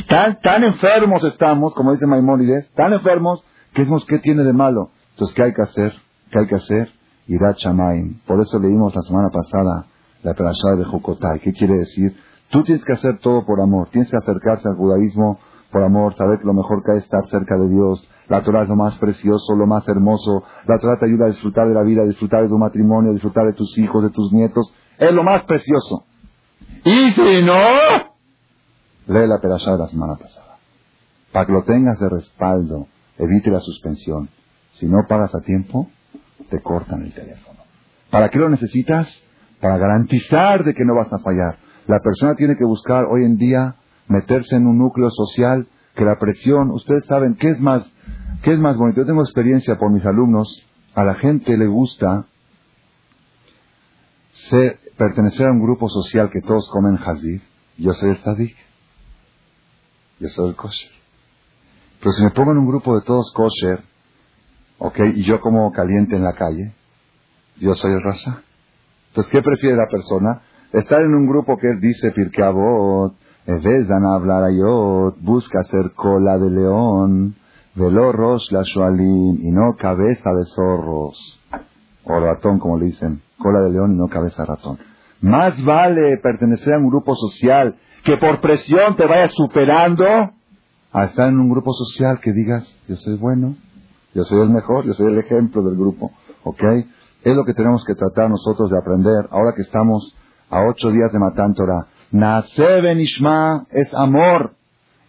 [0.08, 4.90] Tan, tan enfermos estamos, como dice Maimónides, tan enfermos que decimos, ¿qué tiene de malo?
[5.10, 5.94] Entonces, ¿qué hay que hacer?
[6.30, 6.90] ¿Qué hay que hacer?
[7.28, 8.20] Irá Chamaim.
[8.26, 9.86] Por eso leímos la semana pasada
[10.22, 11.40] la perashá de Jokotay.
[11.40, 12.16] ¿Qué quiere decir?
[12.50, 13.88] Tú tienes que hacer todo por amor.
[13.90, 15.38] Tienes que acercarse al judaísmo
[15.70, 18.08] por amor, saber que lo mejor que hay es estar cerca de Dios.
[18.28, 20.42] La Torah es lo más precioso, lo más hermoso.
[20.66, 23.14] La Torah te ayuda a disfrutar de la vida, a disfrutar de tu matrimonio, a
[23.14, 24.72] disfrutar de tus hijos, de tus nietos.
[24.98, 26.04] Es lo más precioso.
[26.84, 27.60] Y si no,
[29.08, 30.56] lee la perashá de la semana pasada.
[31.32, 32.86] Para que lo tengas de respaldo,
[33.18, 34.28] evite la suspensión.
[34.72, 35.88] Si no pagas a tiempo,
[36.51, 37.60] te cortan el teléfono.
[38.10, 39.23] ¿Para qué lo necesitas?
[39.60, 41.59] Para garantizar de que no vas a fallar.
[41.86, 43.77] La persona tiene que buscar hoy en día
[44.09, 47.93] meterse en un núcleo social que la presión, ustedes saben, ¿qué es más,
[48.43, 49.01] qué es más bonito?
[49.01, 52.27] Yo tengo experiencia por mis alumnos, a la gente le gusta
[54.31, 57.43] ser, pertenecer a un grupo social que todos comen hazir.
[57.78, 58.56] Yo soy el tadik.
[60.18, 60.90] Yo soy el kosher.
[62.01, 63.81] Pero si me pongo en un grupo de todos kosher,
[64.78, 66.72] ok, y yo como caliente en la calle,
[67.58, 68.42] yo soy raza.
[69.08, 70.42] Entonces, ¿qué prefiere la persona?
[70.72, 73.14] Estar en un grupo que dice Pirkeabot,
[73.46, 77.36] Evezan hablar ayot, busca ser cola de león,
[77.76, 81.40] velorros la shualim, y no cabeza de zorros,
[82.04, 84.78] o ratón como le dicen, cola de león y no cabeza de ratón.
[85.20, 90.04] Más vale pertenecer a un grupo social que por presión te vaya superando
[90.92, 93.54] a estar en un grupo social que digas, yo soy bueno,
[94.16, 96.10] yo soy el mejor, yo soy el ejemplo del grupo,
[96.43, 96.62] ¿ok?
[97.22, 100.16] Es lo que tenemos que tratar nosotros de aprender ahora que estamos
[100.48, 101.86] a ocho días de Matán Torah.
[102.12, 104.55] Nace Benishma es amor